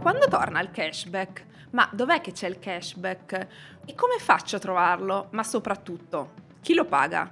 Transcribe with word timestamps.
Quando 0.00 0.28
torna 0.28 0.62
il 0.62 0.70
cashback? 0.70 1.44
Ma 1.72 1.86
dov'è 1.92 2.22
che 2.22 2.32
c'è 2.32 2.48
il 2.48 2.58
cashback? 2.58 3.46
E 3.84 3.94
come 3.94 4.16
faccio 4.18 4.56
a 4.56 4.58
trovarlo? 4.58 5.26
Ma 5.32 5.42
soprattutto, 5.42 6.32
chi 6.62 6.72
lo 6.72 6.86
paga? 6.86 7.30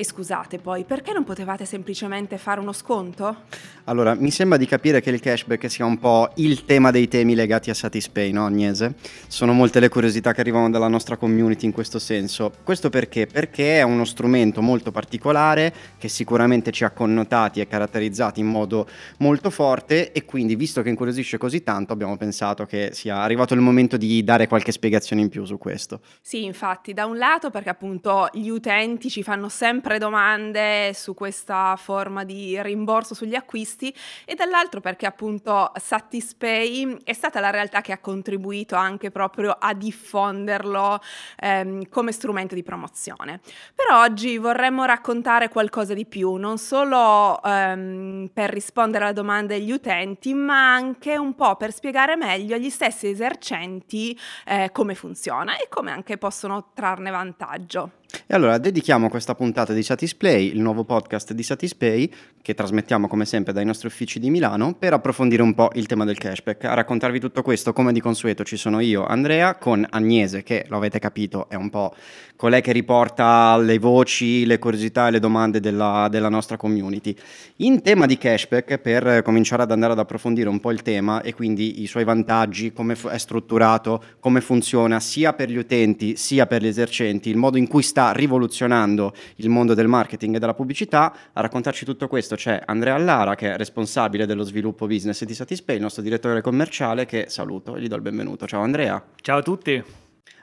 E 0.00 0.04
scusate 0.04 0.58
poi, 0.58 0.84
perché 0.84 1.12
non 1.12 1.24
potevate 1.24 1.64
semplicemente 1.64 2.38
fare 2.38 2.60
uno 2.60 2.70
sconto? 2.70 3.38
Allora, 3.86 4.14
mi 4.14 4.30
sembra 4.30 4.56
di 4.56 4.64
capire 4.64 5.00
che 5.00 5.10
il 5.10 5.18
cashback 5.18 5.68
sia 5.68 5.84
un 5.84 5.98
po' 5.98 6.30
il 6.36 6.64
tema 6.64 6.92
dei 6.92 7.08
temi 7.08 7.34
legati 7.34 7.68
a 7.70 7.74
Satispay, 7.74 8.30
no 8.30 8.46
Agnese? 8.46 8.94
Sono 9.26 9.52
molte 9.52 9.80
le 9.80 9.88
curiosità 9.88 10.32
che 10.32 10.40
arrivano 10.40 10.70
dalla 10.70 10.86
nostra 10.86 11.16
community 11.16 11.66
in 11.66 11.72
questo 11.72 11.98
senso. 11.98 12.52
Questo 12.62 12.90
perché? 12.90 13.26
Perché 13.26 13.80
è 13.80 13.82
uno 13.82 14.04
strumento 14.04 14.62
molto 14.62 14.92
particolare 14.92 15.74
che 15.98 16.06
sicuramente 16.06 16.70
ci 16.70 16.84
ha 16.84 16.90
connotati 16.90 17.58
e 17.58 17.66
caratterizzati 17.66 18.38
in 18.38 18.46
modo 18.46 18.86
molto 19.16 19.50
forte 19.50 20.12
e 20.12 20.24
quindi, 20.24 20.54
visto 20.54 20.80
che 20.80 20.90
incuriosisce 20.90 21.38
così 21.38 21.64
tanto, 21.64 21.92
abbiamo 21.92 22.16
pensato 22.16 22.66
che 22.66 22.90
sia 22.92 23.16
arrivato 23.16 23.54
il 23.54 23.60
momento 23.60 23.96
di 23.96 24.22
dare 24.22 24.46
qualche 24.46 24.70
spiegazione 24.70 25.22
in 25.22 25.28
più 25.28 25.44
su 25.44 25.58
questo. 25.58 26.02
Sì, 26.20 26.44
infatti, 26.44 26.94
da 26.94 27.04
un 27.04 27.18
lato 27.18 27.50
perché 27.50 27.70
appunto 27.70 28.28
gli 28.32 28.48
utenti 28.48 29.10
ci 29.10 29.24
fanno 29.24 29.48
sempre 29.48 29.87
sempre 29.88 29.98
domande 29.98 30.92
su 30.92 31.14
questa 31.14 31.74
forma 31.76 32.22
di 32.22 32.60
rimborso 32.60 33.14
sugli 33.14 33.34
acquisti 33.34 33.94
e 34.26 34.34
dall'altro 34.34 34.82
perché 34.82 35.06
appunto 35.06 35.72
Satispay 35.74 36.98
è 37.04 37.14
stata 37.14 37.40
la 37.40 37.48
realtà 37.48 37.80
che 37.80 37.92
ha 37.92 37.98
contribuito 37.98 38.76
anche 38.76 39.10
proprio 39.10 39.56
a 39.58 39.72
diffonderlo 39.72 41.00
ehm, 41.38 41.88
come 41.88 42.12
strumento 42.12 42.54
di 42.54 42.62
promozione. 42.62 43.40
Per 43.74 43.86
oggi 43.94 44.36
vorremmo 44.36 44.84
raccontare 44.84 45.48
qualcosa 45.48 45.94
di 45.94 46.04
più, 46.04 46.34
non 46.34 46.58
solo 46.58 47.42
ehm, 47.42 48.28
per 48.30 48.50
rispondere 48.50 49.04
alla 49.04 49.14
domanda 49.14 49.54
degli 49.54 49.72
utenti, 49.72 50.34
ma 50.34 50.74
anche 50.74 51.16
un 51.16 51.34
po' 51.34 51.56
per 51.56 51.72
spiegare 51.72 52.14
meglio 52.14 52.56
agli 52.56 52.68
stessi 52.68 53.08
esercenti 53.08 54.18
eh, 54.44 54.68
come 54.70 54.94
funziona 54.94 55.56
e 55.56 55.68
come 55.70 55.92
anche 55.92 56.18
possono 56.18 56.72
trarne 56.74 57.10
vantaggio. 57.10 57.92
E 58.10 58.34
allora 58.34 58.56
dedichiamo 58.56 59.10
questa 59.10 59.34
puntata 59.34 59.74
di 59.74 59.82
Satisplay, 59.82 60.46
il 60.48 60.60
nuovo 60.60 60.84
podcast 60.84 61.34
di 61.34 61.42
Satispay, 61.42 62.10
che 62.40 62.54
trasmettiamo 62.54 63.06
come 63.06 63.26
sempre 63.26 63.52
dai 63.52 63.66
nostri 63.66 63.88
uffici 63.88 64.18
di 64.18 64.30
Milano, 64.30 64.74
per 64.74 64.94
approfondire 64.94 65.42
un 65.42 65.52
po' 65.52 65.70
il 65.74 65.86
tema 65.86 66.06
del 66.06 66.16
cashback. 66.16 66.64
A 66.64 66.72
raccontarvi 66.72 67.20
tutto 67.20 67.42
questo, 67.42 67.74
come 67.74 67.92
di 67.92 68.00
consueto, 68.00 68.44
ci 68.44 68.56
sono 68.56 68.80
io, 68.80 69.04
Andrea, 69.04 69.56
con 69.56 69.86
Agnese, 69.90 70.42
che 70.42 70.64
lo 70.68 70.78
avete 70.78 70.98
capito, 70.98 71.50
è 71.50 71.54
un 71.54 71.68
po' 71.68 71.94
colei 72.34 72.62
che 72.62 72.72
riporta 72.72 73.56
le 73.58 73.78
voci, 73.78 74.46
le 74.46 74.58
curiosità 74.58 75.08
e 75.08 75.10
le 75.10 75.20
domande 75.20 75.60
della, 75.60 76.08
della 76.10 76.30
nostra 76.30 76.56
community. 76.56 77.14
In 77.56 77.82
tema 77.82 78.06
di 78.06 78.16
cashback, 78.16 78.78
per 78.78 79.22
cominciare 79.22 79.62
ad 79.62 79.70
andare 79.70 79.92
ad 79.92 79.98
approfondire 79.98 80.48
un 80.48 80.60
po' 80.60 80.70
il 80.70 80.80
tema 80.80 81.20
e 81.20 81.34
quindi 81.34 81.82
i 81.82 81.86
suoi 81.86 82.04
vantaggi, 82.04 82.72
come 82.72 82.96
è 83.10 83.18
strutturato, 83.18 84.02
come 84.20 84.40
funziona 84.40 84.98
sia 85.00 85.34
per 85.34 85.50
gli 85.50 85.56
utenti 85.56 86.16
sia 86.16 86.46
per 86.46 86.62
gli 86.62 86.68
esercenti, 86.68 87.28
il 87.28 87.36
modo 87.36 87.58
in 87.58 87.66
cui 87.66 87.82
sta 87.82 87.97
sta 87.98 88.12
rivoluzionando 88.12 89.12
il 89.36 89.48
mondo 89.48 89.74
del 89.74 89.88
marketing 89.88 90.36
e 90.36 90.38
della 90.38 90.54
pubblicità. 90.54 91.12
A 91.32 91.40
raccontarci 91.40 91.84
tutto 91.84 92.06
questo 92.06 92.36
c'è 92.36 92.62
Andrea 92.64 92.94
Allara, 92.94 93.34
che 93.34 93.52
è 93.52 93.56
responsabile 93.56 94.24
dello 94.24 94.44
sviluppo 94.44 94.86
business 94.86 95.24
di 95.24 95.34
Satispay, 95.34 95.74
il 95.74 95.82
nostro 95.82 96.02
direttore 96.02 96.40
commerciale, 96.40 97.06
che 97.06 97.24
saluto 97.28 97.74
e 97.74 97.80
gli 97.80 97.88
do 97.88 97.96
il 97.96 98.02
benvenuto. 98.02 98.46
Ciao 98.46 98.62
Andrea. 98.62 99.04
Ciao 99.20 99.38
a 99.38 99.42
tutti. 99.42 99.82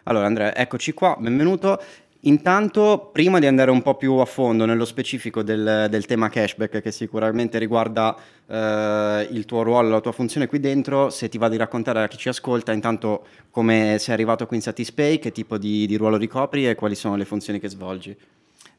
Allora 0.03 0.25
Andrea, 0.25 0.53
eccoci 0.53 0.91
qua, 0.91 1.15
benvenuto. 1.17 1.81
Intanto, 2.27 3.11
prima 3.13 3.37
di 3.37 3.45
andare 3.45 3.69
un 3.69 3.83
po' 3.83 3.95
più 3.95 4.13
a 4.13 4.25
fondo 4.25 4.65
nello 4.65 4.85
specifico 4.85 5.43
del, 5.43 5.85
del 5.91 6.05
tema 6.07 6.27
cashback, 6.27 6.81
che 6.81 6.91
sicuramente 6.91 7.59
riguarda 7.59 8.15
eh, 8.47 9.27
il 9.29 9.45
tuo 9.45 9.61
ruolo, 9.61 9.89
la 9.89 10.01
tua 10.01 10.11
funzione 10.11 10.47
qui 10.47 10.59
dentro, 10.59 11.11
se 11.11 11.29
ti 11.29 11.37
va 11.37 11.49
di 11.49 11.57
raccontare 11.57 12.01
a 12.01 12.07
chi 12.07 12.17
ci 12.17 12.27
ascolta, 12.27 12.71
intanto 12.71 13.27
come 13.51 13.97
sei 13.99 14.15
arrivato 14.15 14.47
qui 14.47 14.55
in 14.55 14.63
Satispay, 14.63 15.19
che 15.19 15.31
tipo 15.31 15.59
di, 15.59 15.85
di 15.85 15.97
ruolo 15.97 16.17
ricopri 16.17 16.67
e 16.67 16.73
quali 16.73 16.95
sono 16.95 17.16
le 17.16 17.25
funzioni 17.25 17.59
che 17.59 17.69
svolgi. 17.69 18.17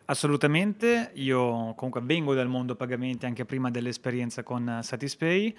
Assolutamente, 0.06 1.10
io 1.14 1.72
comunque 1.76 2.00
vengo 2.02 2.34
dal 2.34 2.48
mondo 2.48 2.74
pagamenti 2.74 3.26
anche 3.26 3.44
prima 3.44 3.70
dell'esperienza 3.70 4.42
con 4.42 4.80
Satispay 4.82 5.54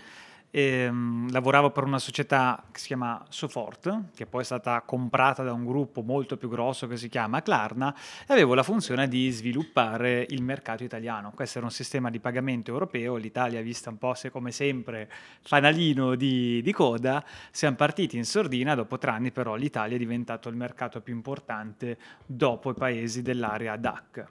e, 0.50 0.88
um, 0.88 1.30
lavoravo 1.32 1.72
per 1.72 1.84
una 1.84 2.00
società 2.00 2.64
che 2.72 2.80
si 2.80 2.88
chiama 2.88 3.24
Sofort, 3.30 4.14
che 4.16 4.26
poi 4.26 4.42
è 4.42 4.46
stata 4.46 4.82
comprata 4.82 5.44
da 5.44 5.54
un 5.54 5.66
gruppo 5.66 6.02
molto 6.02 6.38
più 6.38 6.50
grosso 6.50 6.88
che 6.88 6.98
si 6.98 7.10
chiama 7.10 7.42
Klarna, 7.42 7.94
e 8.28 8.34
avevo 8.34 8.54
la 8.54 8.64
funzione 8.64 9.08
di 9.08 9.30
sviluppare 9.30 10.26
il 10.30 10.42
mercato 10.42 10.84
italiano. 10.84 11.32
Questo 11.36 11.58
era 11.58 11.68
un 11.68 11.74
sistema 11.74 12.10
di 12.10 12.20
pagamento 12.20 12.72
europeo, 12.72 13.16
l'Italia 13.16 13.62
vista 13.62 13.90
un 13.90 13.98
po' 13.98 14.14
se 14.14 14.30
come 14.30 14.52
sempre 14.52 15.10
fanalino 15.42 16.16
di, 16.16 16.62
di 16.62 16.72
coda, 16.72 17.24
siamo 17.52 17.76
partiti 17.76 18.18
in 18.18 18.26
sordina, 18.26 18.76
dopo 18.76 18.98
tre 18.98 19.12
anni 19.12 19.32
però 19.32 19.56
l'Italia 19.56 19.96
è 19.96 20.00
diventato 20.00 20.50
il 20.50 20.56
mercato 20.56 21.02
più 21.02 21.14
importante 21.14 21.98
dopo 22.26 22.72
i 22.72 22.74
paesi 22.74 23.22
dell'area 23.22 23.76
DAC. 23.76 24.28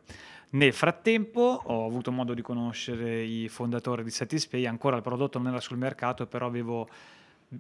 Nel 0.48 0.72
frattempo 0.72 1.60
ho 1.64 1.86
avuto 1.86 2.12
modo 2.12 2.32
di 2.32 2.40
conoscere 2.40 3.20
i 3.22 3.48
fondatori 3.48 4.04
di 4.04 4.10
Satispay, 4.10 4.64
ancora 4.64 4.96
il 4.96 5.02
prodotto 5.02 5.38
non 5.38 5.48
era 5.48 5.60
sul 5.60 5.76
mercato, 5.76 6.26
però 6.26 6.46
avevo 6.46 6.88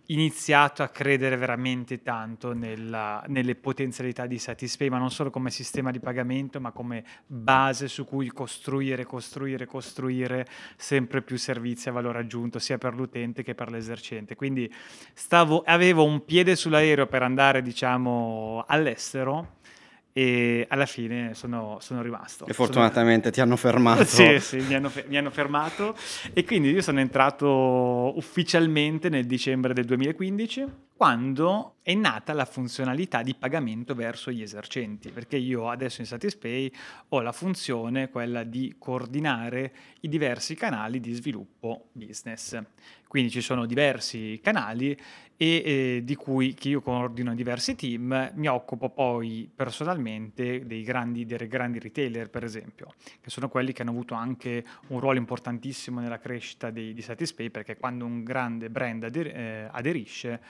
iniziato 0.06 0.82
a 0.82 0.88
credere 0.88 1.36
veramente 1.36 2.02
tanto 2.02 2.52
nella, 2.52 3.22
nelle 3.26 3.56
potenzialità 3.56 4.26
di 4.26 4.38
Satispay, 4.38 4.88
ma 4.88 4.98
non 4.98 5.10
solo 5.10 5.30
come 5.30 5.50
sistema 5.50 5.90
di 5.90 6.00
pagamento, 6.00 6.60
ma 6.60 6.70
come 6.70 7.04
base 7.26 7.88
su 7.88 8.04
cui 8.04 8.28
costruire, 8.28 9.04
costruire, 9.04 9.66
costruire 9.66 10.46
sempre 10.76 11.22
più 11.22 11.38
servizi 11.38 11.88
a 11.88 11.92
valore 11.92 12.20
aggiunto, 12.20 12.58
sia 12.60 12.78
per 12.78 12.94
l'utente 12.94 13.42
che 13.42 13.54
per 13.54 13.70
l'esercente. 13.70 14.36
Quindi 14.36 14.72
stavo, 15.12 15.62
avevo 15.66 16.04
un 16.04 16.24
piede 16.24 16.56
sull'aereo 16.56 17.06
per 17.06 17.22
andare, 17.22 17.62
diciamo, 17.62 18.64
all'estero 18.66 19.54
e 20.18 20.64
alla 20.70 20.86
fine 20.86 21.34
sono, 21.34 21.76
sono 21.80 22.00
rimasto. 22.00 22.46
E 22.46 22.54
fortunatamente 22.54 23.24
sono... 23.24 23.32
ti 23.34 23.40
hanno 23.42 23.56
fermato. 23.56 24.04
sì, 24.08 24.40
sì, 24.40 24.56
mi 24.60 24.72
hanno, 24.72 24.90
mi 25.08 25.18
hanno, 25.18 25.30
fermato 25.30 25.94
e 26.32 26.42
quindi 26.42 26.70
io 26.70 26.80
sono 26.80 27.00
entrato 27.00 28.16
ufficialmente 28.16 29.10
nel 29.10 29.26
dicembre 29.26 29.74
del 29.74 29.84
2015 29.84 30.84
quando 30.96 31.74
è 31.82 31.92
nata 31.92 32.32
la 32.32 32.46
funzionalità 32.46 33.20
di 33.20 33.34
pagamento 33.34 33.94
verso 33.94 34.30
gli 34.30 34.40
esercenti, 34.40 35.10
perché 35.10 35.36
io 35.36 35.68
adesso 35.68 36.00
in 36.00 36.06
Satispay 36.06 36.72
ho 37.08 37.20
la 37.20 37.32
funzione 37.32 38.08
quella 38.08 38.42
di 38.42 38.76
coordinare 38.78 39.74
i 40.00 40.08
diversi 40.08 40.54
canali 40.54 40.98
di 40.98 41.12
sviluppo 41.12 41.88
business. 41.92 42.58
Quindi 43.06 43.30
ci 43.30 43.42
sono 43.42 43.66
diversi 43.66 44.40
canali 44.42 44.96
e 45.36 45.62
eh, 45.64 46.00
di 46.04 46.14
cui 46.14 46.54
che 46.54 46.70
io 46.70 46.80
coordino 46.80 47.34
diversi 47.34 47.74
team, 47.74 48.32
mi 48.34 48.48
occupo 48.48 48.88
poi 48.88 49.50
personalmente 49.54 50.66
dei 50.66 50.82
grandi, 50.82 51.26
dei 51.26 51.46
grandi 51.46 51.78
retailer, 51.78 52.30
per 52.30 52.44
esempio, 52.44 52.94
che 53.20 53.30
sono 53.30 53.48
quelli 53.48 53.72
che 53.72 53.82
hanno 53.82 53.90
avuto 53.90 54.14
anche 54.14 54.64
un 54.88 55.00
ruolo 55.00 55.18
importantissimo 55.18 56.00
nella 56.00 56.18
crescita 56.18 56.70
di, 56.70 56.94
di 56.94 57.02
Satispay, 57.02 57.50
perché 57.50 57.76
quando 57.76 58.04
un 58.04 58.24
grande 58.24 58.70
brand 58.70 59.04
ader- 59.04 59.36
eh, 59.36 59.68
aderisce 59.70 60.40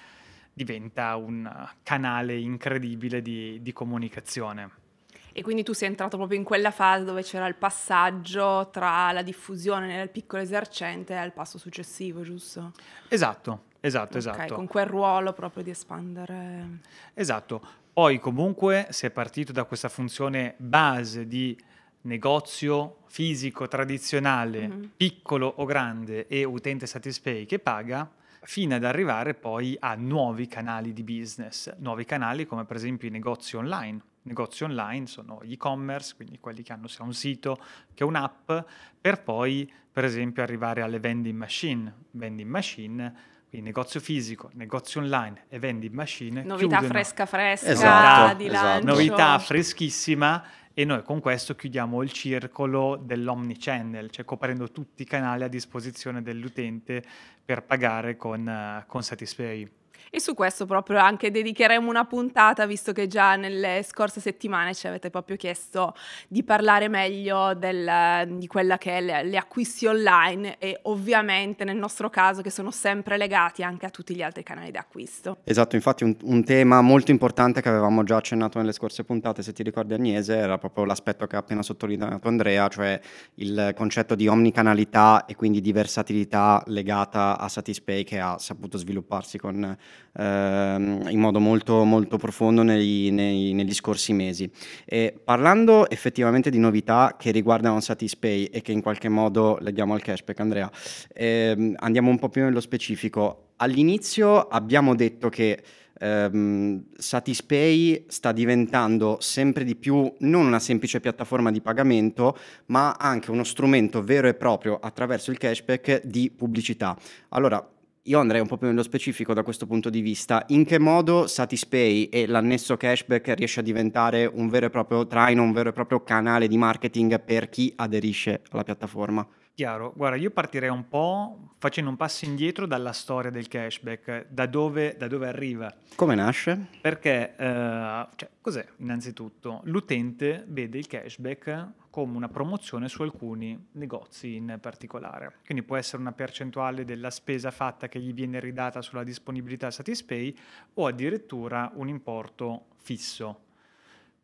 diventa 0.52 1.16
un 1.16 1.68
canale 1.82 2.36
incredibile 2.36 3.20
di, 3.20 3.60
di 3.60 3.72
comunicazione. 3.72 4.84
E 5.32 5.42
quindi 5.42 5.62
tu 5.62 5.74
sei 5.74 5.88
entrato 5.88 6.16
proprio 6.16 6.38
in 6.38 6.44
quella 6.44 6.70
fase 6.70 7.04
dove 7.04 7.22
c'era 7.22 7.46
il 7.46 7.56
passaggio 7.56 8.70
tra 8.72 9.12
la 9.12 9.20
diffusione 9.20 9.86
nel 9.86 10.08
piccolo 10.08 10.40
esercente 10.40 11.14
e 11.14 11.22
il 11.22 11.32
passo 11.32 11.58
successivo, 11.58 12.22
giusto? 12.22 12.72
Esatto, 13.08 13.64
esatto, 13.80 14.18
okay, 14.18 14.18
esatto. 14.18 14.54
Con 14.54 14.66
quel 14.66 14.86
ruolo 14.86 15.32
proprio 15.32 15.62
di 15.62 15.70
espandere. 15.70 16.80
Esatto. 17.14 17.60
Poi 17.92 18.18
comunque 18.18 18.88
si 18.90 19.06
è 19.06 19.10
partito 19.10 19.52
da 19.52 19.64
questa 19.64 19.88
funzione 19.88 20.54
base 20.58 21.26
di 21.26 21.58
negozio 22.02 22.98
fisico 23.06 23.68
tradizionale, 23.68 24.68
mm-hmm. 24.68 24.84
piccolo 24.96 25.52
o 25.56 25.64
grande 25.64 26.26
e 26.26 26.44
utente 26.44 26.86
Satispay 26.86 27.46
che 27.46 27.58
paga 27.58 28.10
fino 28.42 28.74
ad 28.74 28.84
arrivare 28.84 29.34
poi 29.34 29.76
a 29.80 29.94
nuovi 29.94 30.46
canali 30.46 30.92
di 30.92 31.02
business, 31.02 31.74
nuovi 31.78 32.04
canali 32.04 32.46
come 32.46 32.64
per 32.64 32.76
esempio 32.76 33.08
i 33.08 33.10
negozi 33.10 33.56
online. 33.56 34.00
Negozi 34.22 34.64
online 34.64 35.06
sono 35.06 35.40
gli 35.42 35.52
e-commerce, 35.52 36.14
quindi 36.16 36.38
quelli 36.38 36.62
che 36.62 36.72
hanno 36.72 36.88
sia 36.88 37.04
un 37.04 37.14
sito 37.14 37.58
che 37.94 38.04
un'app, 38.04 38.52
per 39.00 39.22
poi 39.22 39.70
per 39.90 40.04
esempio 40.04 40.42
arrivare 40.42 40.82
alle 40.82 41.00
vending 41.00 41.36
machine. 41.36 41.92
Vending 42.10 42.48
machine 42.48 43.14
quindi 43.48 43.68
negozio 43.68 44.00
fisico, 44.00 44.50
negozio 44.54 45.00
online 45.00 45.44
e 45.48 45.58
vending 45.58 45.94
machine. 45.94 46.42
Novità 46.42 46.78
chiudono. 46.78 46.88
fresca 46.88 47.26
fresca 47.26 47.68
esatto, 47.68 48.36
di 48.36 48.46
esatto. 48.46 48.64
lancio. 48.64 48.86
Novità 48.86 49.38
freschissima 49.38 50.44
e 50.74 50.84
noi 50.84 51.02
con 51.02 51.20
questo 51.20 51.54
chiudiamo 51.54 52.02
il 52.02 52.12
circolo 52.12 53.00
dell'omnichannel, 53.02 54.10
cioè 54.10 54.24
coprendo 54.24 54.70
tutti 54.70 55.02
i 55.02 55.04
canali 55.06 55.44
a 55.44 55.48
disposizione 55.48 56.22
dell'utente 56.22 57.02
per 57.44 57.62
pagare 57.62 58.16
con, 58.16 58.46
uh, 58.46 58.86
con 58.86 59.02
Satispay. 59.02 59.70
E 60.10 60.20
su 60.20 60.34
questo 60.34 60.66
proprio 60.66 60.98
anche 60.98 61.30
dedicheremo 61.30 61.88
una 61.88 62.04
puntata, 62.04 62.66
visto 62.66 62.92
che 62.92 63.06
già 63.06 63.36
nelle 63.36 63.82
scorse 63.82 64.20
settimane 64.20 64.74
ci 64.74 64.86
avete 64.86 65.10
proprio 65.10 65.36
chiesto 65.36 65.94
di 66.28 66.42
parlare 66.42 66.88
meglio 66.88 67.54
del, 67.54 68.36
di 68.38 68.46
quella 68.46 68.78
che 68.78 68.98
è 68.98 69.00
le, 69.00 69.24
le, 69.24 69.36
acquisti 69.36 69.86
online 69.86 70.58
e 70.58 70.78
ovviamente 70.82 71.64
nel 71.64 71.76
nostro 71.76 72.08
caso 72.08 72.42
che 72.42 72.50
sono 72.50 72.70
sempre 72.70 73.16
legati 73.16 73.62
anche 73.62 73.86
a 73.86 73.90
tutti 73.90 74.14
gli 74.14 74.22
altri 74.22 74.42
canali 74.42 74.70
di 74.70 74.76
acquisto. 74.76 75.38
Esatto, 75.44 75.76
infatti 75.76 76.04
un, 76.04 76.16
un 76.22 76.44
tema 76.44 76.80
molto 76.80 77.10
importante 77.10 77.60
che 77.60 77.68
avevamo 77.68 78.02
già 78.04 78.16
accennato 78.16 78.58
nelle 78.58 78.72
scorse 78.72 79.04
puntate, 79.04 79.42
se 79.42 79.52
ti 79.52 79.62
ricordi 79.62 79.94
Agnese, 79.94 80.36
era 80.36 80.58
proprio 80.58 80.84
l'aspetto 80.84 81.26
che 81.26 81.36
ha 81.36 81.40
appena 81.40 81.62
sottolineato 81.62 82.28
Andrea, 82.28 82.68
cioè 82.68 83.00
il 83.34 83.72
concetto 83.74 84.14
di 84.14 84.28
omnicanalità 84.28 85.26
e 85.26 85.34
quindi 85.34 85.60
di 85.60 85.72
versatilità 85.72 86.62
legata 86.66 87.38
a 87.38 87.48
Satispay 87.48 88.04
che 88.04 88.20
ha 88.20 88.38
saputo 88.38 88.78
svilupparsi 88.78 89.38
con 89.38 89.76
in 90.18 91.18
modo 91.18 91.40
molto, 91.40 91.84
molto 91.84 92.16
profondo 92.16 92.62
nei, 92.62 93.10
nei, 93.10 93.52
negli 93.52 93.74
scorsi 93.74 94.12
mesi. 94.12 94.50
E 94.84 95.14
parlando 95.22 95.88
effettivamente 95.90 96.50
di 96.50 96.58
novità 96.58 97.16
che 97.18 97.30
riguardano 97.30 97.80
Satispay 97.80 98.44
e 98.44 98.62
che 98.62 98.72
in 98.72 98.80
qualche 98.80 99.08
modo 99.08 99.58
leghiamo 99.60 99.94
al 99.94 100.02
cashback, 100.02 100.40
Andrea, 100.40 100.70
ehm, 101.12 101.74
andiamo 101.76 102.10
un 102.10 102.18
po' 102.18 102.28
più 102.28 102.42
nello 102.42 102.60
specifico. 102.60 103.48
All'inizio 103.56 104.48
abbiamo 104.48 104.94
detto 104.94 105.28
che 105.28 105.62
Um, 105.98 106.84
Satispay 106.94 108.04
sta 108.08 108.32
diventando 108.32 109.16
sempre 109.20 109.64
di 109.64 109.76
più 109.76 110.12
non 110.18 110.44
una 110.44 110.58
semplice 110.58 111.00
piattaforma 111.00 111.50
di 111.50 111.62
pagamento, 111.62 112.36
ma 112.66 112.96
anche 112.98 113.30
uno 113.30 113.44
strumento 113.44 114.02
vero 114.02 114.28
e 114.28 114.34
proprio 114.34 114.78
attraverso 114.78 115.30
il 115.30 115.38
cashback 115.38 116.04
di 116.04 116.30
pubblicità. 116.30 116.94
Allora, 117.30 117.66
io 118.06 118.20
andrei 118.20 118.40
un 118.40 118.46
po' 118.46 118.56
più 118.56 118.68
nello 118.68 118.82
specifico 118.82 119.34
da 119.34 119.42
questo 119.42 119.66
punto 119.66 119.90
di 119.90 120.00
vista. 120.00 120.44
In 120.48 120.64
che 120.64 120.78
modo 120.78 121.26
Satispay 121.26 122.04
e 122.04 122.26
l'annesso 122.26 122.76
cashback 122.76 123.34
riesce 123.34 123.60
a 123.60 123.62
diventare 123.62 124.26
un 124.26 124.48
vero 124.48 124.66
e 124.66 124.70
proprio 124.70 125.06
traino, 125.06 125.42
un 125.42 125.52
vero 125.52 125.70
e 125.70 125.72
proprio 125.72 126.02
canale 126.02 126.46
di 126.48 126.56
marketing 126.56 127.20
per 127.20 127.48
chi 127.48 127.72
aderisce 127.76 128.42
alla 128.50 128.62
piattaforma? 128.62 129.26
Chiaro, 129.56 129.94
guarda, 129.96 130.18
io 130.18 130.30
partirei 130.30 130.68
un 130.68 130.86
po' 130.86 131.54
facendo 131.56 131.88
un 131.88 131.96
passo 131.96 132.26
indietro 132.26 132.66
dalla 132.66 132.92
storia 132.92 133.30
del 133.30 133.48
cashback, 133.48 134.26
da 134.28 134.44
dove, 134.44 134.96
da 134.98 135.08
dove 135.08 135.26
arriva. 135.28 135.74
Come 135.94 136.14
nasce? 136.14 136.66
Perché, 136.78 137.34
eh, 137.34 138.06
cioè, 138.16 138.28
cos'è 138.42 138.66
innanzitutto? 138.76 139.62
L'utente 139.64 140.44
vede 140.46 140.76
il 140.76 140.86
cashback 140.86 141.68
come 141.88 142.18
una 142.18 142.28
promozione 142.28 142.90
su 142.90 143.00
alcuni 143.00 143.68
negozi 143.72 144.34
in 144.34 144.58
particolare. 144.60 145.36
Quindi 145.46 145.64
può 145.64 145.76
essere 145.76 146.02
una 146.02 146.12
percentuale 146.12 146.84
della 146.84 147.08
spesa 147.08 147.50
fatta 147.50 147.88
che 147.88 147.98
gli 147.98 148.12
viene 148.12 148.38
ridata 148.40 148.82
sulla 148.82 149.04
disponibilità 149.04 149.70
Satispay 149.70 150.36
o 150.74 150.86
addirittura 150.86 151.72
un 151.76 151.88
importo 151.88 152.66
fisso 152.76 153.44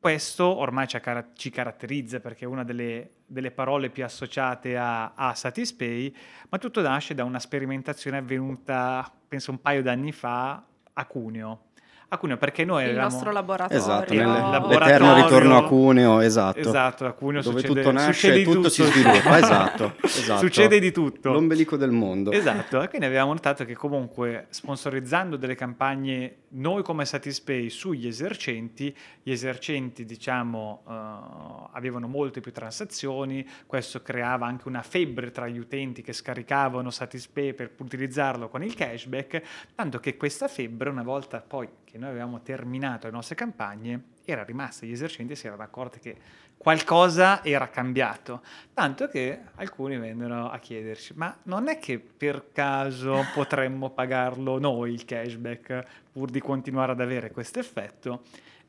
questo 0.02 0.44
ormai 0.44 0.88
ci, 0.88 1.00
ci 1.34 1.50
caratterizza 1.50 2.18
perché 2.18 2.44
è 2.44 2.48
una 2.48 2.64
delle, 2.64 3.18
delle 3.24 3.52
parole 3.52 3.88
più 3.88 4.02
associate 4.02 4.76
a, 4.76 5.12
a, 5.14 5.32
Satispay, 5.32 6.12
ma 6.48 6.58
tutto 6.58 6.80
nasce 6.80 7.14
da 7.14 7.22
una 7.22 7.38
sperimentazione 7.38 8.16
avvenuta, 8.16 9.08
penso 9.28 9.52
un 9.52 9.60
paio 9.60 9.80
d'anni 9.80 10.10
fa, 10.10 10.60
a 10.94 11.06
Cuneo 11.06 11.70
a 12.12 12.18
Cuneo 12.18 12.36
perché 12.36 12.64
noi 12.66 12.84
il 12.84 12.94
nostro 12.94 13.32
laboratorio. 13.32 13.78
Esatto 13.78 14.12
nel 14.12 14.66
l'eterno 14.68 15.14
ritorno 15.14 15.56
a 15.56 15.64
Cuneo 15.66 16.20
esatto. 16.20 16.58
Esatto 16.58 17.06
a 17.06 17.12
Cuneo 17.12 17.40
dove 17.40 17.60
succede, 17.60 17.80
tutto 17.80 17.92
nasce 17.92 18.34
e 18.34 18.42
tutto, 18.42 18.56
tutto, 18.56 18.68
si 18.68 18.82
sviluppa 18.84 19.38
esatto, 19.40 19.94
esatto. 20.02 20.38
Succede 20.38 20.78
di 20.78 20.92
tutto. 20.92 21.32
L'ombelico 21.32 21.76
del 21.78 21.90
mondo. 21.90 22.30
Esatto 22.30 22.82
e 22.82 22.88
quindi 22.88 23.06
avevamo 23.06 23.32
notato 23.32 23.64
che 23.64 23.74
comunque 23.74 24.46
sponsorizzando 24.50 25.36
delle 25.36 25.54
campagne 25.54 26.36
noi 26.54 26.82
come 26.82 27.06
Satispay 27.06 27.70
sugli 27.70 28.06
esercenti 28.06 28.94
gli 29.22 29.30
esercenti 29.30 30.04
diciamo 30.04 30.82
uh, 30.84 31.68
avevano 31.72 32.08
molte 32.08 32.40
più 32.40 32.52
transazioni 32.52 33.46
questo 33.64 34.02
creava 34.02 34.46
anche 34.46 34.68
una 34.68 34.82
febbre 34.82 35.30
tra 35.30 35.48
gli 35.48 35.58
utenti 35.58 36.02
che 36.02 36.12
scaricavano 36.12 36.90
Satispay 36.90 37.54
per 37.54 37.70
utilizzarlo 37.78 38.48
con 38.48 38.62
il 38.62 38.74
cashback 38.74 39.42
tanto 39.74 39.98
che 39.98 40.18
questa 40.18 40.46
febbre 40.46 40.90
una 40.90 41.02
volta 41.02 41.40
poi 41.40 41.68
che 41.84 41.98
noi 42.02 42.10
avevamo 42.10 42.42
terminato 42.42 43.06
le 43.06 43.12
nostre 43.12 43.36
campagne 43.36 44.10
era 44.24 44.44
rimasta, 44.44 44.86
gli 44.86 44.92
esercenti 44.92 45.34
si 45.36 45.46
erano 45.46 45.62
accorti 45.62 45.98
che 45.98 46.16
qualcosa 46.56 47.42
era 47.44 47.68
cambiato, 47.68 48.42
tanto 48.72 49.08
che 49.08 49.40
alcuni 49.56 49.98
vennero 49.98 50.48
a 50.48 50.58
chiederci, 50.58 51.14
ma 51.16 51.36
non 51.44 51.68
è 51.68 51.78
che 51.78 51.98
per 51.98 52.50
caso 52.52 53.24
potremmo 53.34 53.90
pagarlo 53.90 54.58
noi 54.58 54.92
il 54.92 55.04
cashback 55.04 55.80
pur 56.12 56.30
di 56.30 56.40
continuare 56.40 56.92
ad 56.92 57.00
avere 57.00 57.30
questo 57.30 57.58
effetto? 57.58 58.22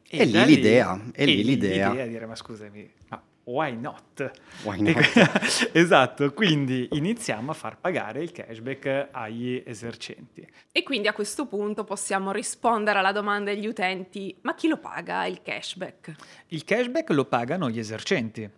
E, 0.08 0.20
e 0.20 0.26
lì 0.26 0.46
l'idea, 0.46 1.00
e 1.14 1.26
lì 1.26 1.44
l'idea. 1.44 1.90
l'idea 1.90 2.06
dire, 2.06 2.26
ma 2.26 2.36
scusami, 2.36 2.92
ma 3.10 3.22
why 3.45 3.75
not? 3.75 4.31
Why 4.63 4.80
not? 4.80 5.69
esatto, 5.74 6.34
quindi 6.34 6.88
iniziamo 6.92 7.51
a 7.51 7.54
far 7.54 7.78
pagare 7.80 8.24
il 8.24 8.31
cashback 8.31 9.10
agli 9.12 9.62
esercenti. 9.66 10.48
E 10.72 10.84
quindi 10.84 11.07
a 11.07 11.13
questo 11.13 11.45
punto 11.45 11.84
possiamo 11.84 12.31
rispondere 12.31 13.00
alla 13.00 13.12
domanda 13.12 13.54
degli 13.54 13.68
utenti, 13.68 14.36
ma 14.42 14.56
chi 14.56 14.68
lo 14.68 14.78
paga 14.78 15.25
il 15.25 15.42
cashback? 15.42 16.16
Il 16.48 16.63
cashback 16.63 17.10
lo 17.10 17.25
pagano 17.25 17.69
gli 17.69 17.80
esercenti, 17.80 18.50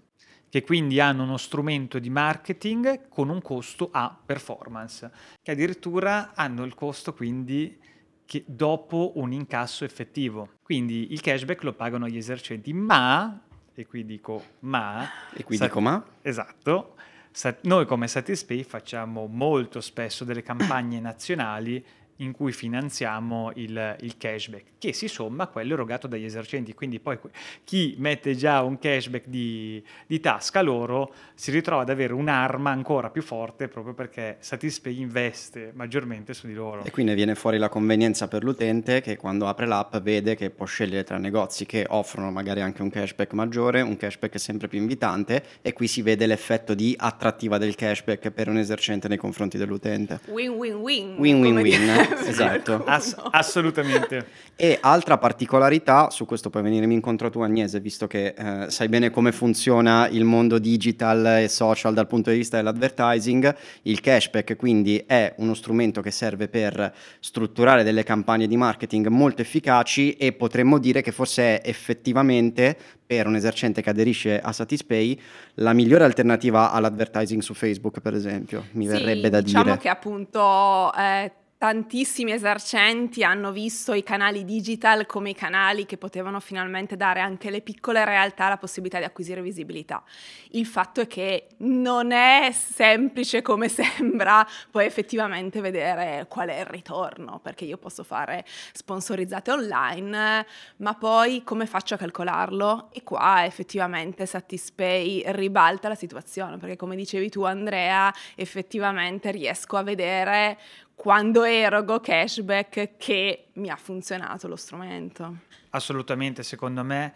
che 0.49 0.63
quindi 0.63 0.99
hanno 0.99 1.23
uno 1.23 1.37
strumento 1.37 1.99
di 1.99 2.09
marketing 2.09 3.07
con 3.09 3.29
un 3.29 3.41
costo 3.41 3.89
a 3.91 4.17
performance, 4.25 5.11
che 5.41 5.51
addirittura 5.51 6.33
hanno 6.35 6.63
il 6.63 6.75
costo 6.75 7.13
quindi 7.13 7.77
che 8.25 8.43
dopo 8.47 9.13
un 9.15 9.31
incasso 9.31 9.85
effettivo. 9.85 10.49
Quindi 10.63 11.11
il 11.13 11.21
cashback 11.21 11.63
lo 11.63 11.73
pagano 11.73 12.07
gli 12.07 12.17
esercenti, 12.17 12.73
ma 12.73 13.44
e 13.75 13.85
qui 13.85 14.05
dico 14.05 14.43
ma. 14.59 15.07
E 15.33 15.43
qui 15.43 15.57
sat- 15.57 15.67
dico 15.67 15.81
ma. 15.81 16.03
Esatto. 16.21 16.95
Sat- 17.31 17.65
noi 17.65 17.85
come 17.85 18.07
Satispay 18.07 18.63
facciamo 18.63 19.27
molto 19.27 19.81
spesso 19.81 20.23
delle 20.23 20.41
campagne 20.41 20.99
nazionali 21.01 21.85
in 22.17 22.31
cui 22.31 22.51
finanziamo 22.51 23.51
il, 23.55 23.97
il, 24.01 24.17
cashback, 24.17 24.63
che 24.77 24.93
si 24.93 25.07
somma 25.07 25.43
a 25.43 25.47
quello 25.47 25.73
erogato 25.73 26.07
dagli 26.07 26.23
esercenti. 26.23 26.73
Quindi 26.73 26.99
poi 26.99 27.17
chi 27.63 27.95
mette 27.97 28.35
già 28.35 28.61
un 28.61 28.79
cashback 28.79 29.27
di, 29.27 29.83
di, 30.05 30.19
tasca 30.19 30.61
loro 30.61 31.13
si 31.33 31.51
ritrova 31.51 31.81
ad 31.81 31.89
avere 31.89 32.13
un'arma 32.13 32.69
ancora 32.69 33.09
più 33.09 33.21
forte 33.21 33.67
proprio 33.67 33.93
perché 33.93 34.37
Satispay 34.39 34.99
investe 34.99 35.71
maggiormente 35.73 36.33
su 36.33 36.47
di 36.47 36.53
loro. 36.53 36.83
E 36.83 36.91
quindi 36.91 37.13
viene 37.13 37.35
fuori 37.35 37.57
la 37.57 37.69
convenienza 37.69 38.27
per 38.27 38.43
l'utente 38.43 39.01
che 39.01 39.17
quando 39.17 39.47
apre 39.47 39.65
l'app 39.65 39.97
vede 39.97 40.35
che 40.35 40.49
può 40.49 40.65
scegliere 40.65 41.03
tra 41.03 41.17
negozi 41.17 41.65
che 41.65 41.85
offrono 41.89 42.31
magari 42.31 42.61
anche 42.61 42.81
un 42.81 42.89
cashback 42.89 43.33
maggiore, 43.33 43.81
un 43.81 43.97
cashback 43.97 44.39
sempre 44.39 44.67
più 44.67 44.79
invitante 44.79 45.43
e 45.61 45.73
qui 45.73 45.87
si 45.87 46.01
vede 46.01 46.25
l'effetto 46.27 46.73
di 46.73 46.95
attrattiva 46.97 47.57
del 47.57 47.75
cashback 47.75 48.31
per 48.31 48.47
un 48.47 48.57
esercente 48.57 49.07
nei 49.07 49.17
confronti 49.17 49.57
dell'utente. 49.57 50.21
Win 50.27 50.51
win 50.51 50.75
win. 50.75 51.15
Win 51.17 51.41
win 51.41 51.57
win. 51.57 52.04
Esatto. 52.25 52.83
Ass- 52.87 53.15
assolutamente. 53.31 54.25
E 54.55 54.77
altra 54.81 55.17
particolarità, 55.17 56.09
su 56.09 56.25
questo 56.25 56.49
puoi 56.49 56.63
venirmi 56.63 56.93
incontro 56.93 57.29
tu 57.29 57.41
Agnese, 57.41 57.79
visto 57.79 58.07
che 58.07 58.33
eh, 58.37 58.69
sai 58.69 58.87
bene 58.87 59.09
come 59.09 59.31
funziona 59.31 60.07
il 60.07 60.23
mondo 60.23 60.59
digital 60.59 61.41
e 61.43 61.47
social 61.49 61.93
dal 61.93 62.07
punto 62.07 62.29
di 62.29 62.37
vista 62.37 62.57
dell'advertising, 62.57 63.55
il 63.83 63.99
cashback 63.99 64.55
quindi 64.55 65.03
è 65.05 65.33
uno 65.37 65.53
strumento 65.53 66.01
che 66.01 66.11
serve 66.11 66.47
per 66.47 66.93
strutturare 67.19 67.83
delle 67.83 68.03
campagne 68.03 68.47
di 68.47 68.55
marketing 68.55 69.07
molto 69.07 69.41
efficaci 69.41 70.13
e 70.13 70.31
potremmo 70.31 70.79
dire 70.79 71.01
che 71.01 71.11
forse 71.11 71.59
è 71.59 71.69
effettivamente 71.69 72.77
per 73.05 73.27
un 73.27 73.35
esercente 73.35 73.81
che 73.81 73.89
aderisce 73.89 74.39
a 74.39 74.51
Satispay 74.51 75.19
la 75.55 75.73
migliore 75.73 76.03
alternativa 76.05 76.71
all'advertising 76.71 77.41
su 77.41 77.53
Facebook, 77.53 77.99
per 77.99 78.13
esempio, 78.13 78.65
mi 78.71 78.85
sì, 78.85 78.91
verrebbe 78.91 79.29
da 79.29 79.41
diciamo 79.41 79.63
dire. 79.63 79.75
Diciamo 79.75 79.77
che 79.77 79.89
appunto 79.89 80.93
eh, 80.97 81.31
tantissimi 81.57 82.31
esercenti 82.31 83.23
hanno 83.23 83.51
visto 83.51 83.93
i 83.93 84.03
canali 84.03 84.43
digital 84.43 85.05
come 85.05 85.29
i 85.29 85.33
canali 85.35 85.85
che 85.85 85.97
potevano 85.97 86.39
finalmente 86.41 86.97
dare 86.97 87.21
anche 87.21 87.47
alle 87.47 87.61
piccole 87.61 88.03
realtà 88.03 88.49
la 88.49 88.57
possibilità 88.57 88.97
di 88.97 89.05
acquisire 89.05 89.41
visibilità. 89.41 90.03
Il 90.51 90.65
fatto 90.65 90.99
è 90.99 91.07
che 91.07 91.47
non 91.57 92.11
è 92.11 92.51
semplice 92.51 93.41
come 93.41 93.69
sembra 93.69 94.45
poi 94.69 94.85
effettivamente 94.85 95.61
vedere 95.61 96.25
qual 96.27 96.49
è 96.49 96.59
il 96.59 96.65
ritorno, 96.65 97.39
perché 97.39 97.63
io 97.63 97.77
posso 97.77 98.03
fare 98.03 98.45
sponsorizzate 98.73 99.51
online, 99.51 100.45
ma 100.77 100.93
poi 100.95 101.41
come 101.43 101.65
faccio 101.65 101.93
a 101.93 101.97
calcolarlo? 101.97 102.89
E 102.91 103.03
qua 103.03 103.45
effettivamente 103.45 104.25
Satispay 104.25 105.23
ribalta 105.27 105.87
la 105.87 105.95
situazione, 105.95 106.57
perché 106.57 106.75
come 106.75 106.97
dicevi 106.97 107.29
tu 107.29 107.43
Andrea, 107.43 108.13
effettivamente 108.35 109.31
riesco 109.31 109.77
a 109.77 109.83
vedere 109.83 110.57
quando 110.95 111.43
erogo 111.43 111.99
cashback 111.99 112.97
che 112.97 113.47
mi 113.53 113.69
ha 113.69 113.75
funzionato 113.75 114.47
lo 114.47 114.55
strumento. 114.55 115.37
Assolutamente, 115.71 116.41
secondo 116.41 116.83
me 116.83 117.13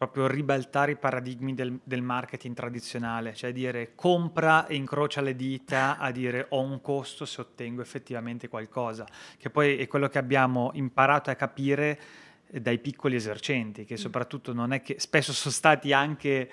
proprio 0.00 0.26
ribaltare 0.26 0.92
i 0.92 0.96
paradigmi 0.96 1.54
del, 1.54 1.78
del, 1.84 2.00
marketing 2.00 2.54
tradizionale, 2.54 3.34
cioè 3.34 3.52
dire 3.52 3.92
compra 3.94 4.66
e 4.66 4.74
incrocia 4.74 5.20
le 5.20 5.36
dita 5.36 5.98
a 5.98 6.10
dire 6.10 6.46
ho 6.48 6.60
un 6.60 6.80
costo 6.80 7.26
se 7.26 7.42
ottengo 7.42 7.82
effettivamente 7.82 8.48
qualcosa, 8.48 9.06
che 9.36 9.50
poi 9.50 9.76
è 9.76 9.86
quello 9.86 10.08
che 10.08 10.16
abbiamo 10.16 10.70
imparato 10.72 11.28
a 11.28 11.34
capire 11.34 12.00
dai 12.50 12.78
piccoli 12.78 13.14
esercenti, 13.14 13.84
che 13.84 13.94
mm. 13.94 13.98
soprattutto 13.98 14.54
non 14.54 14.72
è 14.72 14.80
che 14.80 14.96
spesso 14.98 15.34
sono 15.34 15.52
stati 15.52 15.92
anche 15.92 16.50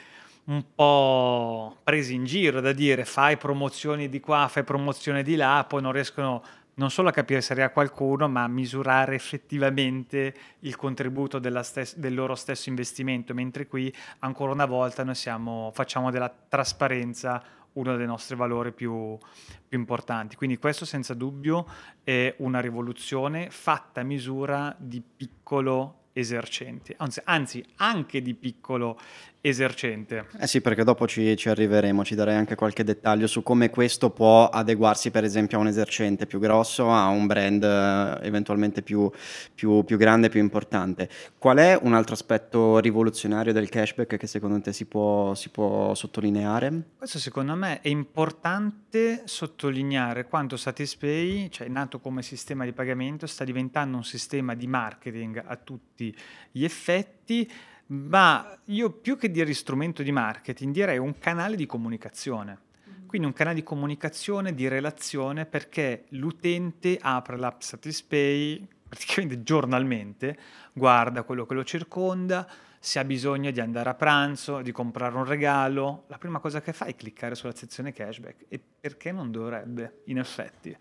un 0.48 0.64
po' 0.76 1.78
presi 1.84 2.16
in 2.16 2.26
giro 2.26 2.60
da 2.60 2.74
dire 2.74 3.06
fai 3.06 3.38
promozioni 3.38 4.10
di 4.10 4.20
qua, 4.20 4.50
fai 4.50 4.64
promozioni 4.66 5.24
di 5.24 5.36
là, 5.36 5.66
poi 5.66 5.82
non 5.82 5.94
riescono 5.94 6.44
non 6.78 6.92
solo 6.92 7.10
a 7.10 7.12
capire 7.12 7.42
se 7.42 7.54
arriva 7.54 7.70
qualcuno, 7.70 8.28
ma 8.28 8.44
a 8.44 8.48
misurare 8.48 9.16
effettivamente 9.16 10.34
il 10.60 10.76
contributo 10.76 11.42
stes- 11.64 11.98
del 11.98 12.14
loro 12.14 12.36
stesso 12.36 12.70
investimento, 12.70 13.34
mentre 13.34 13.68
qui 13.68 13.94
ancora 14.20 14.52
una 14.52 14.66
volta 14.66 15.04
noi 15.04 15.16
siamo, 15.16 15.72
facciamo 15.74 16.12
della 16.12 16.32
trasparenza 16.50 17.44
uno 17.74 17.96
dei 17.96 18.06
nostri 18.06 18.36
valori 18.36 18.72
più, 18.72 19.18
più, 19.68 19.78
importanti. 19.78 20.36
Quindi 20.36 20.58
questo 20.58 20.86
senza 20.86 21.14
dubbio 21.14 21.68
è 22.04 22.34
una 22.40 22.60
rivoluzione 22.60 23.50
fatta 23.50 24.02
a 24.02 24.04
misura 24.04 24.76
di 24.78 25.02
piccolo 25.02 26.06
esercenti, 26.14 26.96
anzi, 26.98 27.22
anzi 27.26 27.64
anche 27.76 28.24
di 28.24 28.34
piccolo 28.34 29.00
esercente. 29.48 30.28
Eh 30.40 30.48
sì, 30.48 30.62
perché 30.62 30.84
dopo 30.84 31.08
ci, 31.08 31.36
ci, 31.36 31.50
arriveremo, 31.50 32.04
ci 32.04 32.16
darei 32.16 32.36
anche 32.36 32.56
qualche 32.56 32.84
dettaglio 32.84 33.28
su 33.28 33.44
come 33.44 33.70
questo 33.70 34.10
può 34.10 34.50
adeguarsi 34.50 35.12
per 35.12 35.24
esempio 35.24 35.58
a 35.58 35.62
un 35.62 35.68
esercente 35.68 36.26
più 36.26 36.40
grosso, 36.40 36.92
a 36.92 37.08
un 37.08 37.28
brand 37.28 37.64
eh, 37.64 38.26
eventualmente 38.26 38.82
più, 38.82 39.10
più, 39.54 39.84
più 39.84 39.98
grande, 39.98 40.30
più 40.30 40.40
importante. 40.40 41.10
Qual 41.38 41.58
è 41.58 41.78
un 41.82 41.94
altro 41.94 42.14
aspetto 42.14 42.80
rivoluzionario 42.80 43.54
del 43.54 43.70
cashback 43.70 44.18
che 44.18 44.28
secondo 44.28 44.60
te 44.62 44.74
si 44.74 44.86
può, 44.86 45.34
si 45.34 45.50
può 45.50 45.94
sottolineare? 45.94 46.82
Questo 46.98 47.20
secondo 47.20 47.56
me 47.56 47.82
è 47.82 47.88
importante 47.88 49.24
sottolineare 49.26 50.26
quanto 50.28 50.58
Satispay, 50.58 51.50
cioè 51.50 51.68
nato 51.68 52.00
come 52.00 52.22
sistema 52.22 52.66
di 52.66 52.74
pagamento, 52.74 53.28
sta 53.28 53.44
diventando 53.44 53.98
un 53.98 54.04
sistema 54.04 54.56
di 54.56 54.68
marketing 54.68 55.44
a 55.46 55.56
tutti 55.56 56.16
gli 56.52 56.64
effetti 56.64 57.50
ma 57.88 58.58
io 58.66 58.92
più 58.92 59.18
che 59.18 59.32
dire 59.32 59.54
strumento 59.54 60.04
di 60.04 60.12
marketing 60.12 60.74
direi 60.74 60.98
un 60.98 61.18
canale 61.18 61.56
di 61.56 61.66
comunicazione. 61.66 62.66
Quindi 63.06 63.28
un 63.28 63.34
canale 63.34 63.56
di 63.56 63.64
comunicazione, 63.64 64.54
di 64.54 64.68
relazione, 64.68 65.46
perché 65.46 66.06
l'utente 66.10 66.98
apre 67.02 67.38
l'app 67.38 67.62
Satispay 67.62 68.68
praticamente 68.88 69.44
giornalmente, 69.44 70.38
guarda 70.74 71.24
quello 71.24 71.46
che 71.46 71.54
lo 71.54 71.64
circonda, 71.64 72.48
se 72.80 73.00
ha 73.00 73.06
bisogno 73.06 73.52
di 73.52 73.60
andare 73.62 73.90
a 73.90 73.94
pranzo, 73.94 74.62
di 74.62 74.72
comprare 74.72 75.16
un 75.16 75.26
regalo, 75.26 76.04
la 76.08 76.18
prima 76.18 76.40
cosa 76.40 76.62
che 76.62 76.74
fa 76.74 76.86
è 76.86 76.96
cliccare 76.96 77.36
sulla 77.36 77.56
sezione 77.56 77.94
cashback. 77.94 78.46
E 78.50 78.60
perché 78.80 79.12
non 79.14 79.32
dovrebbe, 79.32 80.02
in 80.06 80.20
effetti? 80.20 80.76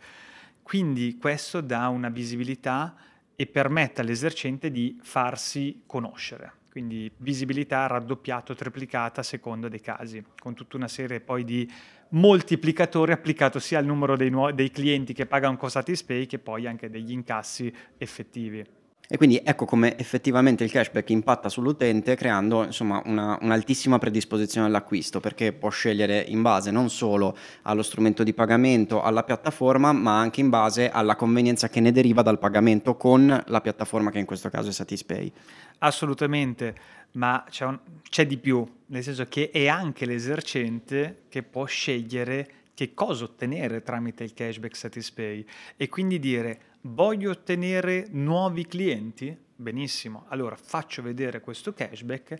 Quindi 0.63 1.17
questo 1.17 1.61
dà 1.61 1.89
una 1.89 2.09
visibilità 2.09 2.97
e 3.37 3.47
permette 3.47 4.01
all'esercente 4.01 4.71
di 4.71 4.99
farsi 5.01 5.83
conoscere 5.87 6.65
quindi 6.77 7.11
visibilità 7.17 7.87
raddoppiata 7.87 8.53
o 8.53 8.55
triplicata 8.55 9.23
a 9.23 9.25
seconda 9.25 9.67
dei 9.67 9.81
casi, 9.81 10.23
con 10.39 10.53
tutta 10.53 10.77
una 10.77 10.89
serie 10.89 11.21
poi 11.21 11.43
di 11.43 11.67
moltiplicatori 12.11 13.13
applicato 13.13 13.59
sia 13.59 13.79
al 13.79 13.87
numero 13.87 14.15
dei, 14.15 14.29
nuovi, 14.29 14.53
dei 14.53 14.71
clienti 14.71 15.15
che 15.15 15.25
pagano 15.25 15.57
con 15.57 15.71
Satispay 15.71 16.27
che 16.27 16.39
poi 16.39 16.67
anche 16.67 16.91
degli 16.91 17.13
incassi 17.13 17.75
effettivi. 17.97 18.63
E 19.09 19.17
quindi 19.17 19.41
ecco 19.45 19.67
come 19.67 19.97
effettivamente 19.99 20.65
il 20.65 20.71
cashback 20.71 21.11
impatta 21.11 21.49
sull'utente 21.49 22.17
creando 22.17 22.65
insomma, 22.65 23.01
una, 23.05 23.39
un'altissima 23.41 23.99
predisposizione 23.99 24.67
all'acquisto 24.67 25.21
perché 25.21 25.53
può 25.53 25.69
scegliere 25.69 26.25
in 26.27 26.43
base 26.43 26.73
non 26.73 26.91
solo 26.91 27.37
allo 27.63 27.83
strumento 27.83 28.25
di 28.25 28.35
pagamento, 28.35 29.03
alla 29.03 29.23
piattaforma, 29.23 29.93
ma 29.93 30.19
anche 30.19 30.41
in 30.41 30.49
base 30.49 30.91
alla 30.91 31.15
convenienza 31.15 31.69
che 31.69 31.81
ne 31.81 31.93
deriva 31.93 32.23
dal 32.23 32.39
pagamento 32.39 32.97
con 32.97 33.45
la 33.47 33.61
piattaforma 33.61 34.11
che 34.11 34.19
in 34.19 34.25
questo 34.27 34.49
caso 34.49 34.71
è 34.71 34.73
Satispay. 34.73 35.33
Assolutamente, 35.79 36.75
ma 37.13 37.45
c'è, 37.49 37.65
un, 37.65 37.79
c'è 38.09 38.27
di 38.27 38.39
più, 38.39 38.67
nel 38.87 39.03
senso 39.03 39.27
che 39.29 39.51
è 39.51 39.69
anche 39.69 40.05
l'esercente 40.05 41.23
che 41.29 41.43
può 41.43 41.65
scegliere 41.65 42.51
che 42.75 42.93
cosa 42.93 43.25
ottenere 43.25 43.83
tramite 43.83 44.23
il 44.23 44.35
cashback 44.35 44.77
Satispay 44.77 45.47
e 45.77 45.89
quindi 45.89 46.19
dire 46.19 46.61
voglio 46.87 47.31
ottenere 47.31 48.07
nuovi 48.11 48.67
clienti? 48.67 49.37
Benissimo, 49.57 50.25
allora 50.29 50.57
faccio 50.57 51.03
vedere 51.03 51.41
questo 51.41 51.73
cashback 51.73 52.39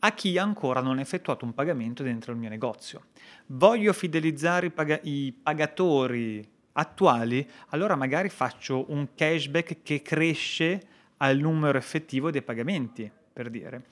a 0.00 0.12
chi 0.12 0.36
ancora 0.36 0.80
non 0.80 0.98
ha 0.98 1.00
effettuato 1.00 1.44
un 1.44 1.54
pagamento 1.54 2.02
dentro 2.02 2.32
il 2.32 2.38
mio 2.38 2.48
negozio. 2.48 3.06
Voglio 3.46 3.92
fidelizzare 3.92 4.66
i, 4.66 4.70
pag- 4.70 5.00
i 5.04 5.32
pagatori 5.42 6.46
attuali? 6.72 7.48
Allora 7.68 7.96
magari 7.96 8.28
faccio 8.28 8.90
un 8.90 9.08
cashback 9.14 9.82
che 9.82 10.02
cresce 10.02 10.80
al 11.18 11.38
numero 11.38 11.78
effettivo 11.78 12.30
dei 12.30 12.42
pagamenti, 12.42 13.10
per 13.32 13.48
dire 13.48 13.84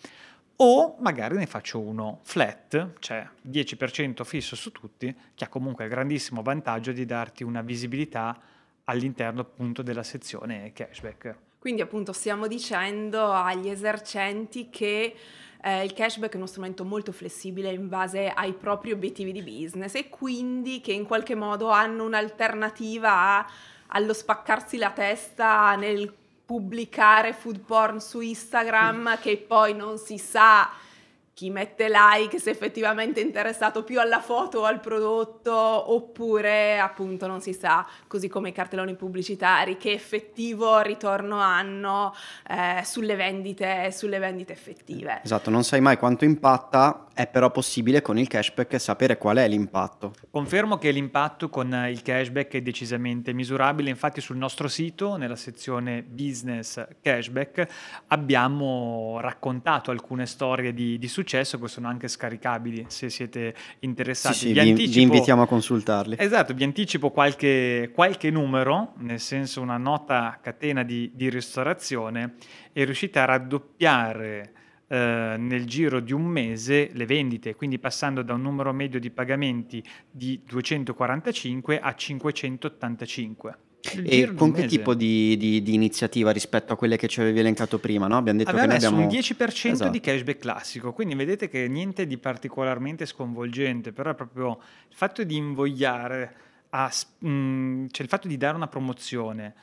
o 0.57 0.97
magari 1.01 1.37
ne 1.37 1.47
faccio 1.47 1.81
uno 1.81 2.21
flat, 2.23 2.99
cioè 3.01 3.27
10% 3.49 4.23
fisso 4.25 4.55
su 4.55 4.71
tutti, 4.71 5.15
che 5.35 5.45
ha 5.45 5.49
comunque 5.49 5.85
il 5.85 5.91
grandissimo 5.91 6.43
vantaggio 6.43 6.93
di 6.93 7.05
darti 7.05 7.43
una 7.43 7.61
visibilità 7.61 8.39
all'interno 8.85 9.41
appunto 9.41 9.83
della 9.83 10.03
sezione 10.03 10.73
cashback. 10.73 11.37
Quindi 11.59 11.81
appunto 11.81 12.13
stiamo 12.13 12.47
dicendo 12.47 13.33
agli 13.33 13.69
esercenti 13.69 14.69
che 14.69 15.17
eh, 15.63 15.83
il 15.83 15.95
cashback 15.95 16.35
è 16.35 16.37
uno 16.37 16.47
strumento 16.47 16.85
molto 16.85 17.11
flessibile 17.11 17.71
in 17.71 17.89
base 17.89 18.29
ai 18.29 18.53
propri 18.53 18.93
obiettivi 18.93 19.33
di 19.33 19.43
business 19.43 19.95
e 19.95 20.11
quindi 20.11 20.83
che 20.83 20.93
in 20.93 21.07
qualche 21.07 21.35
modo 21.35 21.71
hanno 21.71 22.05
un'alternativa 22.05 23.11
a, 23.11 23.47
allo 23.89 24.13
spaccarsi 24.13 24.77
la 24.77 24.91
testa 24.91 25.75
nel 25.77 26.13
pubblicare 26.45 27.33
food 27.33 27.61
porn 27.61 27.99
su 27.99 28.21
Instagram 28.21 29.19
che 29.19 29.39
poi 29.39 29.75
non 29.75 29.97
si 29.97 30.19
sa 30.19 30.71
chi 31.35 31.51
mette 31.51 31.89
like 31.91 32.39
se 32.39 32.51
effettivamente 32.51 33.21
è 33.21 33.25
interessato 33.25 33.83
più 33.83 33.99
alla 33.99 34.21
foto 34.21 34.61
o 34.61 34.65
al 34.65 34.79
prodotto 34.79 35.53
oppure 35.53 36.79
appunto 36.79 37.27
non 37.27 37.41
si 37.41 37.53
sa, 37.53 37.85
così 38.07 38.29
come 38.29 38.51
i 38.51 38.53
cartelloni 38.53 38.95
pubblicitari, 38.95 39.77
che 39.77 39.93
effettivo 39.93 40.81
ritorno 40.81 41.41
hanno 41.41 42.15
eh, 42.49 42.85
sulle, 42.85 43.17
vendite, 43.17 43.91
sulle 43.91 44.21
vendite 44.21 44.53
effettive. 44.53 45.23
Esatto, 45.25 45.51
non 45.51 45.65
sai 45.65 45.81
mai 45.81 45.99
quanto 45.99 46.25
impatta, 46.25 47.09
è 47.13 47.27
però 47.27 47.51
possibile 47.51 48.01
con 48.01 48.17
il 48.17 48.29
cashback 48.29 48.79
sapere 48.79 49.19
qual 49.19 49.39
è 49.39 49.49
l'impatto. 49.49 50.15
Confermo 50.31 50.79
che 50.79 50.93
l'impatto 50.93 51.49
con 51.49 51.87
il 51.91 52.03
cashback 52.03 52.55
è 52.55 52.63
decisamente 52.63 53.33
misurabile, 53.33 53.91
infatti 53.91 54.21
sul 54.21 54.37
nostro 54.37 54.69
sito, 54.69 55.17
nella 55.17 55.37
sezione 55.37 56.05
business 56.05 56.81
cashback, 57.03 57.67
abbiamo 58.09 59.19
raccontato 59.21 59.91
alcune 59.91 60.27
storie 60.27 60.73
di, 60.73 60.97
di 60.97 61.09
successo 61.09 61.23
successo 61.25 61.59
che 61.59 61.69
sono 61.69 61.89
anche 61.89 62.07
scaricabili 62.07 62.85
se 62.89 63.09
siete 63.09 63.55
interessati. 63.81 64.35
Sì, 64.35 64.47
sì, 64.49 64.53
vi, 64.53 64.59
anticipo, 64.59 64.93
vi, 64.93 65.03
invitiamo 65.03 65.43
a 65.43 65.47
consultarli. 65.47 66.17
Esatto, 66.19 66.53
vi 66.53 66.63
anticipo 66.63 67.11
qualche, 67.11 67.91
qualche 67.95 68.31
numero, 68.31 68.93
nel 68.99 69.21
senso 69.21 69.63
una 69.63 69.79
nota 69.79 70.39
catena 70.43 70.83
di, 70.83 71.11
di 71.15 71.31
ristorazione 71.31 72.35
è 72.73 72.85
riuscita 72.85 73.23
a 73.23 73.25
raddoppiare 73.25 74.53
eh, 74.87 75.37
nel 75.39 75.65
giro 75.65 76.01
di 76.01 76.13
un 76.13 76.25
mese 76.25 76.91
le 76.93 77.07
vendite, 77.07 77.55
quindi 77.55 77.79
passando 77.79 78.23
da 78.23 78.35
un 78.35 78.43
numero 78.43 78.73
medio 78.73 79.01
di 79.01 79.11
pagamenti 79.11 79.83
di 80.11 80.43
245 80.47 81.81
a 81.81 81.95
585. 81.95 83.57
E 83.93 84.33
con 84.35 84.53
che 84.53 84.67
tipo 84.67 84.95
di, 84.95 85.37
di, 85.37 85.63
di, 85.63 85.75
iniziativa 85.75 86.31
rispetto 86.31 86.73
a 86.73 86.77
quelle 86.77 86.97
che 86.97 87.07
ci 87.07 87.21
avevi 87.21 87.41
elencato 87.41 87.79
prima? 87.79 88.07
No? 88.07 88.17
Abbiamo 88.17 88.39
detto 88.39 88.51
abbiamo 88.51 88.69
che 88.69 88.77
abbiamo 88.77 89.03
un 89.03 89.09
10% 89.09 89.71
esatto. 89.73 89.91
di 89.91 90.01
cashback 90.01 90.39
classico, 90.39 90.93
quindi 90.93 91.15
vedete 91.15 91.49
che 91.49 91.69
niente 91.69 92.07
di 92.07 92.17
particolarmente 92.17 93.05
sconvolgente, 93.05 93.93
però 93.93 94.13
è 94.13 94.15
proprio 94.15 94.59
il 94.89 94.97
fatto 94.97 95.23
di 95.23 95.37
invogliare, 95.37 96.35
a, 96.71 96.91
mh, 97.19 97.29
mm, 97.29 97.87
cioè 97.91 98.03
il 98.03 98.09
fatto 98.09 98.27
di 98.27 98.39
dare 98.39 98.57
una 98.57 98.69
promozione 98.69 99.55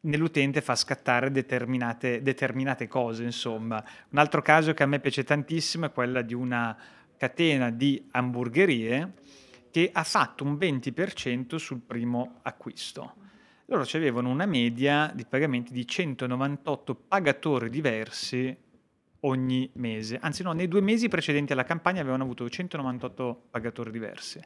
nell'utente 0.00 0.62
fa 0.62 0.74
scattare 0.74 1.30
determinate, 1.30 2.22
determinate 2.22 2.88
cose, 2.88 3.22
insomma. 3.22 3.82
Un 4.10 4.18
altro 4.18 4.42
caso 4.42 4.74
che 4.74 4.82
a 4.82 4.86
me 4.86 4.98
piace 4.98 5.22
tantissimo 5.22 5.86
è 5.86 5.92
quella 5.92 6.22
di 6.22 6.34
una 6.34 6.76
catena 7.16 7.70
di 7.70 8.02
hamburgerie 8.10 9.12
che 9.70 9.90
ha 9.92 10.02
fatto 10.02 10.42
un 10.42 10.54
20% 10.54 11.54
sul 11.56 11.80
primo 11.86 12.40
acquisto 12.42 13.19
loro 13.70 13.86
avevano 13.92 14.30
una 14.30 14.46
media 14.46 15.12
di 15.14 15.24
pagamenti 15.24 15.72
di 15.72 15.86
198 15.86 16.92
pagatori 17.06 17.70
diversi 17.70 18.56
ogni 19.20 19.70
mese. 19.74 20.18
Anzi 20.20 20.42
no, 20.42 20.50
nei 20.52 20.66
due 20.66 20.80
mesi 20.80 21.06
precedenti 21.08 21.52
alla 21.52 21.62
campagna 21.62 22.00
avevano 22.00 22.24
avuto 22.24 22.48
198 22.48 23.46
pagatori 23.50 23.92
diversi. 23.92 24.40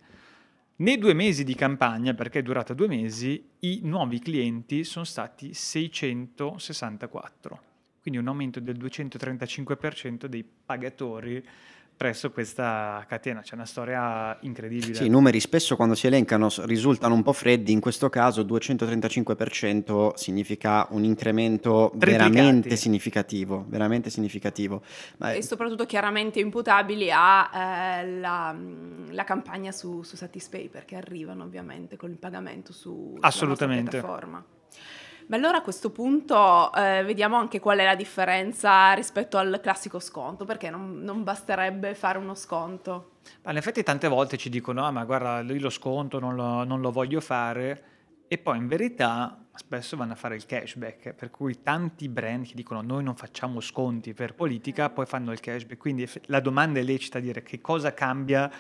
Nei 0.77 0.99
due 0.99 1.15
mesi 1.15 1.45
di 1.45 1.55
campagna, 1.55 2.13
perché 2.13 2.41
è 2.41 2.43
durata 2.43 2.75
due 2.75 2.89
mesi, 2.89 3.49
i 3.61 3.81
nuovi 3.85 4.19
clienti 4.19 4.85
sono 4.85 5.07
stati 5.07 5.55
664. 5.55 7.63
quindi 8.03 8.21
un 8.21 8.29
aumento 8.29 8.61
del 8.61 8.77
235% 8.77 10.27
dei 10.27 10.45
pagatori 10.45 11.43
presso 11.97 12.31
questa 12.31 13.05
catena. 13.09 13.41
C'è 13.41 13.55
una 13.55 13.67
storia 13.67 14.37
incredibile. 14.41 14.95
Sì, 14.95 15.07
i 15.07 15.09
numeri 15.09 15.41
spesso 15.41 15.77
quando 15.77 15.95
si 15.95 16.07
elencano 16.07 16.49
risultano 16.63 17.15
un 17.15 17.23
po' 17.23 17.33
freddi, 17.33 17.73
in 17.73 17.81
questo 17.81 18.09
caso 18.09 18.43
235% 18.43 20.15
significa 20.15 20.87
un 20.91 21.05
incremento 21.05 21.91
Triplicati. 21.97 22.31
veramente 22.31 22.77
significativo, 22.77 23.65
veramente 23.69 24.11
significativo. 24.11 24.83
Ma 25.19 25.33
E 25.33 25.43
soprattutto 25.43 25.87
chiaramente 25.87 26.41
imputabili 26.41 27.11
alla 27.11 28.55
campagna 29.25 29.73
su, 29.73 30.03
su 30.03 30.17
Satispay 30.17 30.69
perché 30.69 30.97
arrivano 30.97 31.45
ovviamente 31.45 31.97
con 31.97 32.11
il 32.11 32.19
pagamento 32.19 32.73
su 32.73 32.83
sulla 32.85 33.07
nostra 33.13 33.29
Assolutamente. 33.29 34.01
Ma 35.27 35.37
allora 35.37 35.59
a 35.59 35.63
questo 35.63 35.91
punto 35.91 36.73
eh, 36.75 37.03
vediamo 37.05 37.37
anche 37.37 37.61
qual 37.61 37.79
è 37.79 37.85
la 37.85 37.95
differenza 37.95 38.93
rispetto 38.93 39.39
al 39.39 39.59
classico 39.63 39.99
sconto, 39.99 40.45
perché 40.45 40.71
non, 40.71 41.01
non 41.01 41.23
basterebbe 41.23 41.95
fare 41.95 42.19
uno 42.19 42.35
sconto. 42.35 43.13
Ma 43.43 43.51
in 43.51 43.57
effetti 43.57 43.83
tante 43.83 44.09
volte 44.09 44.37
ci 44.37 44.51
dicono, 44.51 44.85
ah 44.85 44.91
ma 44.91 45.05
guarda, 45.05 45.41
io 45.41 45.61
lo 45.61 45.71
sconto 45.71 46.19
non 46.19 46.35
lo, 46.35 46.65
non 46.65 46.81
lo 46.81 46.91
voglio 46.91 47.21
fare. 47.21 47.93
E 48.29 48.39
poi 48.39 48.59
in 48.59 48.69
verità 48.69 49.39
spesso 49.55 49.97
vanno 49.97 50.13
a 50.13 50.17
fare 50.17 50.35
il 50.35 50.47
cashback, 50.47 51.15
per 51.15 51.31
cui 51.31 51.63
tanti 51.63 52.09
brand 52.09 52.47
che 52.47 52.55
dicono 52.55 52.83
noi 52.83 53.05
non 53.05 53.15
facciamo 53.15 53.61
sconti 53.61 54.13
per 54.13 54.35
politica, 54.35 54.91
poi 54.91 55.07
fanno 55.07 55.31
il 55.33 55.41
cashback, 55.41 55.79
quindi 55.79 56.09
la 56.27 56.41
domanda 56.41 56.81
è 56.81 56.83
lecita 56.83 57.21
dire 57.21 57.43
che 57.43 57.61
cosa 57.61 57.95
cambia, 57.95 58.51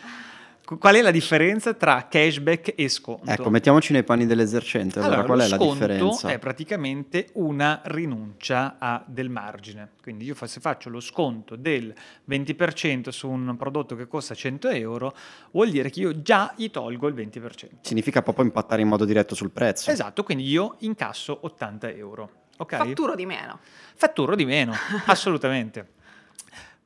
qual 0.64 0.94
è 0.94 1.02
la 1.02 1.10
differenza 1.10 1.74
tra 1.74 2.06
cashback 2.08 2.72
e 2.76 2.88
sconto? 2.88 3.30
ecco, 3.30 3.50
mettiamoci 3.50 3.92
nei 3.92 4.02
panni 4.02 4.24
dell'esercente, 4.24 4.98
allora, 4.98 5.24
qual 5.24 5.38
lo 5.38 5.44
è 5.44 5.48
la 5.48 5.56
sconto 5.56 5.86
differenza? 5.86 6.28
è 6.30 6.38
praticamente 6.38 7.28
una 7.34 7.82
rinuncia 7.84 8.76
a 8.78 9.04
del 9.06 9.28
margine. 9.28 9.90
Quindi 10.00 10.24
io 10.24 10.34
se 10.34 10.60
faccio 10.60 10.88
lo 10.88 11.00
sconto 11.00 11.56
del 11.56 11.94
20% 12.28 13.10
su 13.10 13.28
un 13.28 13.54
prodotto 13.56 13.94
che 13.94 14.06
costa 14.06 14.34
100 14.34 14.68
euro, 14.70 15.14
vuol 15.50 15.70
dire 15.70 15.90
che 15.90 16.00
io 16.00 16.22
già 16.22 16.52
gli 16.56 16.70
tolgo 16.70 17.08
il 17.08 17.14
20%. 17.14 17.68
Significa 17.82 18.22
proprio 18.22 18.44
impattare 18.44 18.82
in 18.82 18.88
modo 18.88 19.04
diretto 19.04 19.34
sul 19.34 19.50
prezzo. 19.50 19.90
Esatto, 19.90 20.22
quindi 20.22 20.48
io 20.48 20.76
incasso 20.80 21.38
80 21.42 21.90
euro. 21.90 22.30
Ok? 22.56 22.76
Fatturo 22.76 23.14
di 23.14 23.26
meno. 23.26 23.58
Fatturo 23.94 24.34
di 24.34 24.44
meno, 24.44 24.72
assolutamente. 25.06 25.86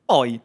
Poi, 0.03 0.39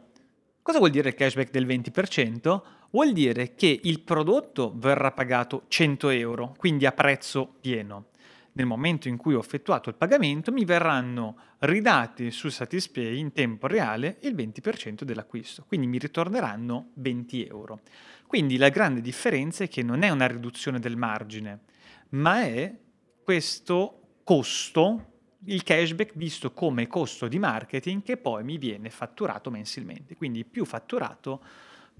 cosa 0.65 0.79
vuol 0.79 0.89
dire 0.89 1.09
il 1.09 1.15
cashback 1.15 1.51
del 1.51 1.67
20%? 1.67 2.61
Vuol 2.89 3.13
dire 3.13 3.53
che 3.53 3.81
il 3.83 3.99
prodotto 3.99 4.73
verrà 4.75 5.11
pagato 5.11 5.65
100 5.67 6.09
euro, 6.09 6.55
quindi 6.57 6.87
a 6.87 6.91
prezzo 6.91 7.53
pieno. 7.61 8.07
Nel 8.53 8.65
momento 8.65 9.07
in 9.07 9.15
cui 9.15 9.35
ho 9.35 9.39
effettuato 9.39 9.89
il 9.89 9.95
pagamento 9.95 10.51
mi 10.51 10.65
verranno 10.65 11.37
ridati 11.59 12.31
su 12.31 12.49
Satispay 12.49 13.19
in 13.19 13.31
tempo 13.31 13.67
reale 13.67 14.17
il 14.21 14.33
20% 14.33 15.03
dell'acquisto, 15.03 15.65
quindi 15.67 15.85
mi 15.85 15.99
ritorneranno 15.99 16.89
20 16.95 17.45
euro. 17.45 17.81
Quindi 18.25 18.57
la 18.57 18.69
grande 18.69 19.01
differenza 19.01 19.65
è 19.65 19.67
che 19.67 19.83
non 19.83 20.01
è 20.01 20.09
una 20.09 20.25
riduzione 20.25 20.79
del 20.79 20.97
margine, 20.97 21.59
ma 22.09 22.41
è 22.41 22.75
questo 23.23 23.99
costo, 24.23 25.14
il 25.45 25.63
cashback 25.63 26.13
visto 26.15 26.51
come 26.51 26.87
costo 26.87 27.27
di 27.27 27.39
marketing 27.39 28.03
che 28.03 28.17
poi 28.17 28.43
mi 28.43 28.57
viene 28.57 28.89
fatturato 28.89 29.49
mensilmente, 29.49 30.15
quindi 30.15 30.45
più 30.45 30.65
fatturato 30.65 31.41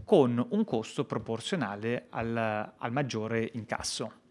con 0.03 0.45
un 0.49 0.63
costo 0.65 1.05
proporzionale 1.05 2.07
al, 2.09 2.73
al 2.77 2.91
maggiore 2.91 3.49
incasso. 3.53 4.23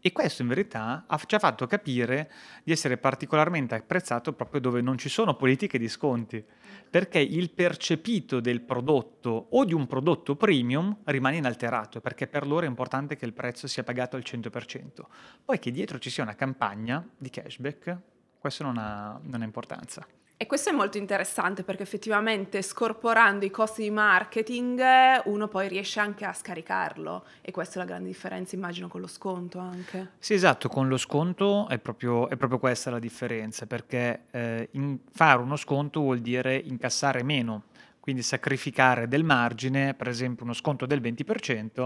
E 0.00 0.12
questo 0.12 0.42
in 0.42 0.48
verità 0.48 1.04
ci 1.26 1.34
ha 1.34 1.38
fatto 1.40 1.66
capire 1.66 2.30
di 2.62 2.70
essere 2.70 2.98
particolarmente 2.98 3.74
apprezzato 3.74 4.32
proprio 4.32 4.60
dove 4.60 4.80
non 4.80 4.96
ci 4.96 5.08
sono 5.08 5.34
politiche 5.34 5.76
di 5.76 5.88
sconti, 5.88 6.44
perché 6.88 7.18
il 7.18 7.50
percepito 7.50 8.38
del 8.38 8.60
prodotto 8.60 9.48
o 9.50 9.64
di 9.64 9.74
un 9.74 9.86
prodotto 9.88 10.36
premium 10.36 10.98
rimane 11.04 11.36
inalterato, 11.36 12.00
perché 12.00 12.28
per 12.28 12.46
loro 12.46 12.64
è 12.64 12.68
importante 12.68 13.16
che 13.16 13.24
il 13.24 13.32
prezzo 13.32 13.66
sia 13.66 13.82
pagato 13.82 14.14
al 14.14 14.22
100%. 14.24 15.02
Poi 15.44 15.58
che 15.58 15.72
dietro 15.72 15.98
ci 15.98 16.10
sia 16.10 16.22
una 16.22 16.36
campagna 16.36 17.06
di 17.16 17.30
cashback, 17.30 17.98
questo 18.38 18.62
non 18.62 18.78
ha, 18.78 19.18
non 19.22 19.42
ha 19.42 19.44
importanza. 19.44 20.06
E 20.40 20.46
questo 20.46 20.70
è 20.70 20.72
molto 20.72 20.98
interessante 20.98 21.64
perché 21.64 21.82
effettivamente 21.82 22.62
scorporando 22.62 23.44
i 23.44 23.50
costi 23.50 23.82
di 23.82 23.90
marketing 23.90 24.80
uno 25.24 25.48
poi 25.48 25.66
riesce 25.66 25.98
anche 25.98 26.24
a 26.24 26.32
scaricarlo 26.32 27.24
e 27.40 27.50
questa 27.50 27.74
è 27.74 27.78
la 27.78 27.84
grande 27.84 28.06
differenza 28.06 28.54
immagino 28.54 28.86
con 28.86 29.00
lo 29.00 29.08
sconto 29.08 29.58
anche. 29.58 30.12
Sì, 30.20 30.34
esatto, 30.34 30.68
con 30.68 30.86
lo 30.86 30.96
sconto 30.96 31.66
è 31.68 31.80
proprio, 31.80 32.28
è 32.28 32.36
proprio 32.36 32.60
questa 32.60 32.88
la 32.90 33.00
differenza, 33.00 33.66
perché 33.66 34.26
eh, 34.30 34.68
in- 34.72 35.00
fare 35.10 35.42
uno 35.42 35.56
sconto 35.56 36.02
vuol 36.02 36.20
dire 36.20 36.54
incassare 36.54 37.24
meno, 37.24 37.64
quindi 37.98 38.22
sacrificare 38.22 39.08
del 39.08 39.24
margine, 39.24 39.94
per 39.94 40.06
esempio 40.06 40.44
uno 40.44 40.54
sconto 40.54 40.86
del 40.86 41.00
20% 41.00 41.84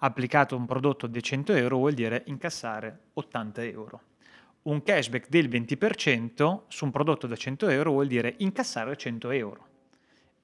applicato 0.00 0.54
a 0.54 0.58
un 0.58 0.66
prodotto 0.66 1.06
di 1.06 1.22
100 1.22 1.54
euro 1.54 1.78
vuol 1.78 1.94
dire 1.94 2.22
incassare 2.26 2.98
80 3.14 3.62
euro. 3.62 4.00
Un 4.64 4.82
cashback 4.82 5.28
del 5.28 5.48
20% 5.48 6.62
su 6.68 6.86
un 6.86 6.90
prodotto 6.90 7.26
da 7.26 7.36
100 7.36 7.68
euro 7.68 7.90
vuol 7.90 8.06
dire 8.06 8.34
incassare 8.38 8.96
100 8.96 9.30
euro. 9.30 9.66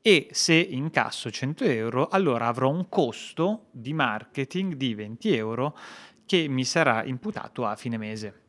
E 0.02 0.28
se 0.32 0.54
incasso 0.54 1.30
100 1.30 1.64
euro, 1.64 2.08
allora 2.08 2.46
avrò 2.46 2.68
un 2.68 2.88
costo 2.90 3.68
di 3.70 3.94
marketing 3.94 4.74
di 4.74 4.94
20 4.94 5.34
euro 5.34 5.74
che 6.26 6.48
mi 6.48 6.64
sarà 6.66 7.02
imputato 7.04 7.64
a 7.64 7.74
fine 7.76 7.96
mese. 7.96 8.40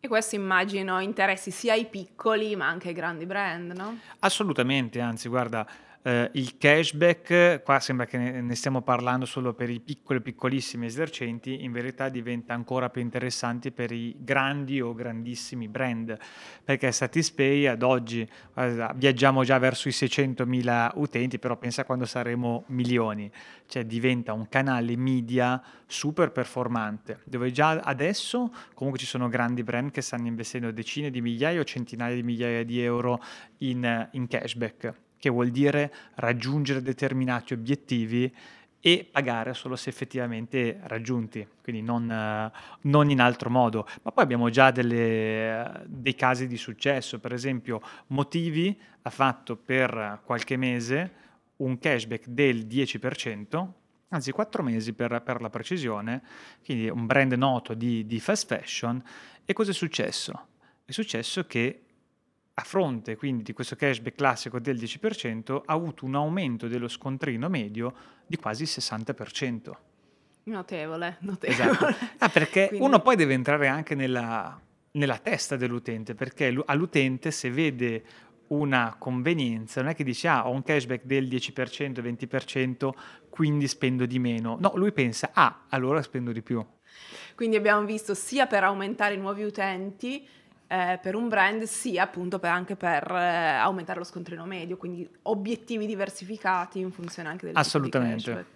E 0.00 0.08
questo 0.08 0.36
immagino 0.36 0.98
interessi 1.00 1.50
sia 1.50 1.74
ai 1.74 1.84
piccoli 1.84 2.56
ma 2.56 2.68
anche 2.68 2.88
ai 2.88 2.94
grandi 2.94 3.26
brand, 3.26 3.72
no? 3.72 3.98
Assolutamente, 4.20 5.00
anzi, 5.00 5.28
guarda, 5.28 5.68
eh, 6.02 6.30
il 6.32 6.56
cashback, 6.56 7.62
qua 7.62 7.78
sembra 7.78 8.06
che 8.06 8.16
ne 8.16 8.54
stiamo 8.54 8.80
parlando 8.80 9.26
solo 9.26 9.52
per 9.52 9.68
i 9.68 9.80
piccoli, 9.80 10.20
piccolissimi 10.22 10.86
esercenti, 10.86 11.62
in 11.62 11.72
verità 11.72 12.08
diventa 12.08 12.54
ancora 12.54 12.88
più 12.88 13.02
interessante 13.02 13.70
per 13.70 13.92
i 13.92 14.16
grandi 14.18 14.80
o 14.80 14.94
grandissimi 14.94 15.68
brand, 15.68 16.16
perché 16.64 16.90
Satispay 16.90 17.66
ad 17.66 17.82
oggi 17.82 18.26
guarda, 18.54 18.92
viaggiamo 18.96 19.44
già 19.44 19.58
verso 19.58 19.88
i 19.88 19.92
600.000 19.92 20.92
utenti, 20.94 21.38
però 21.38 21.56
pensa 21.56 21.84
quando 21.84 22.06
saremo 22.06 22.64
milioni, 22.68 23.30
cioè 23.66 23.84
diventa 23.84 24.32
un 24.32 24.48
canale 24.48 24.96
media 24.96 25.62
super 25.86 26.32
performante, 26.32 27.20
dove 27.24 27.50
già 27.52 27.80
adesso 27.80 28.50
comunque 28.72 28.98
ci 28.98 29.06
sono 29.06 29.28
grandi 29.28 29.62
brand 29.62 29.90
che 29.90 30.00
stanno 30.00 30.28
investendo 30.28 30.70
decine 30.70 31.10
di 31.10 31.20
migliaia 31.20 31.60
o 31.60 31.64
centinaia 31.64 32.14
di 32.14 32.22
migliaia 32.22 32.64
di 32.64 32.80
euro 32.82 33.22
in, 33.58 34.08
in 34.12 34.26
cashback, 34.26 34.94
che 35.20 35.28
vuol 35.28 35.50
dire 35.50 35.92
raggiungere 36.14 36.82
determinati 36.82 37.52
obiettivi 37.52 38.34
e 38.80 39.06
pagare 39.08 39.52
solo 39.52 39.76
se 39.76 39.90
effettivamente 39.90 40.80
raggiunti, 40.84 41.46
quindi 41.62 41.82
non, 41.82 42.10
eh, 42.10 42.50
non 42.82 43.10
in 43.10 43.20
altro 43.20 43.50
modo. 43.50 43.86
Ma 44.02 44.10
poi 44.10 44.24
abbiamo 44.24 44.48
già 44.48 44.70
delle- 44.70 45.82
dei 45.86 46.14
casi 46.14 46.46
di 46.46 46.56
successo, 46.56 47.20
per 47.20 47.34
esempio 47.34 47.82
Motivi 48.08 48.76
ha 49.02 49.10
fatto 49.10 49.56
per 49.56 50.20
qualche 50.24 50.56
mese 50.56 51.12
un 51.56 51.78
cashback 51.78 52.26
del 52.28 52.66
10%, 52.66 53.72
anzi 54.08 54.32
4 54.32 54.62
mesi 54.62 54.94
per, 54.94 55.20
per 55.22 55.42
la 55.42 55.50
precisione, 55.50 56.22
quindi 56.64 56.88
un 56.88 57.04
brand 57.04 57.34
noto 57.34 57.74
di, 57.74 58.06
di 58.06 58.18
fast 58.18 58.46
fashion. 58.46 59.02
E 59.44 59.52
cosa 59.52 59.72
è 59.72 59.74
successo? 59.74 60.46
È 60.86 60.90
successo 60.90 61.44
che 61.44 61.82
a 62.54 62.62
fronte 62.62 63.16
quindi 63.16 63.42
di 63.42 63.52
questo 63.52 63.76
cashback 63.76 64.16
classico 64.16 64.58
del 64.58 64.76
10%, 64.76 65.62
ha 65.64 65.72
avuto 65.72 66.04
un 66.04 66.14
aumento 66.14 66.68
dello 66.68 66.88
scontrino 66.88 67.48
medio 67.48 67.94
di 68.26 68.36
quasi 68.36 68.62
il 68.64 68.68
60%. 68.70 69.70
Notevole, 70.44 71.16
notevole. 71.20 71.70
Esatto. 71.70 71.94
Ah, 72.18 72.28
perché 72.28 72.68
Quindi- 72.68 72.84
uno 72.86 73.00
poi 73.00 73.16
deve 73.16 73.34
entrare 73.34 73.68
anche 73.68 73.94
nella, 73.94 74.58
nella 74.92 75.18
testa 75.18 75.56
dell'utente, 75.56 76.14
perché 76.14 76.50
lu- 76.50 76.62
all'utente 76.66 77.30
se 77.30 77.50
vede 77.50 78.04
una 78.48 78.96
convenienza, 78.98 79.80
non 79.80 79.90
è 79.90 79.94
che 79.94 80.02
dice 80.02 80.26
ah 80.26 80.48
ho 80.48 80.50
un 80.50 80.64
cashback 80.64 81.04
del 81.04 81.28
10%, 81.28 82.00
20%, 82.00 82.90
quindi 83.28 83.68
spendo 83.68 84.06
di 84.06 84.18
meno. 84.18 84.56
No, 84.60 84.72
lui 84.74 84.90
pensa 84.92 85.30
ah 85.32 85.66
allora 85.68 86.02
spendo 86.02 86.32
di 86.32 86.42
più. 86.42 86.64
Quindi 87.36 87.54
abbiamo 87.56 87.84
visto 87.84 88.12
sia 88.14 88.46
per 88.46 88.64
aumentare 88.64 89.14
i 89.14 89.18
nuovi 89.18 89.44
utenti 89.44 90.26
eh, 90.70 91.00
per 91.02 91.16
un 91.16 91.28
brand, 91.28 91.64
sia 91.64 92.04
appunto 92.04 92.38
per- 92.38 92.52
anche 92.52 92.76
per 92.76 93.10
eh, 93.10 93.56
aumentare 93.56 93.98
lo 93.98 94.04
scontrino 94.04 94.44
medio, 94.44 94.76
quindi 94.76 95.08
obiettivi 95.22 95.84
diversificati 95.84 96.78
in 96.78 96.92
funzione 96.92 97.28
anche 97.28 97.46
del 97.46 97.56
Assolutamente. 97.56 98.46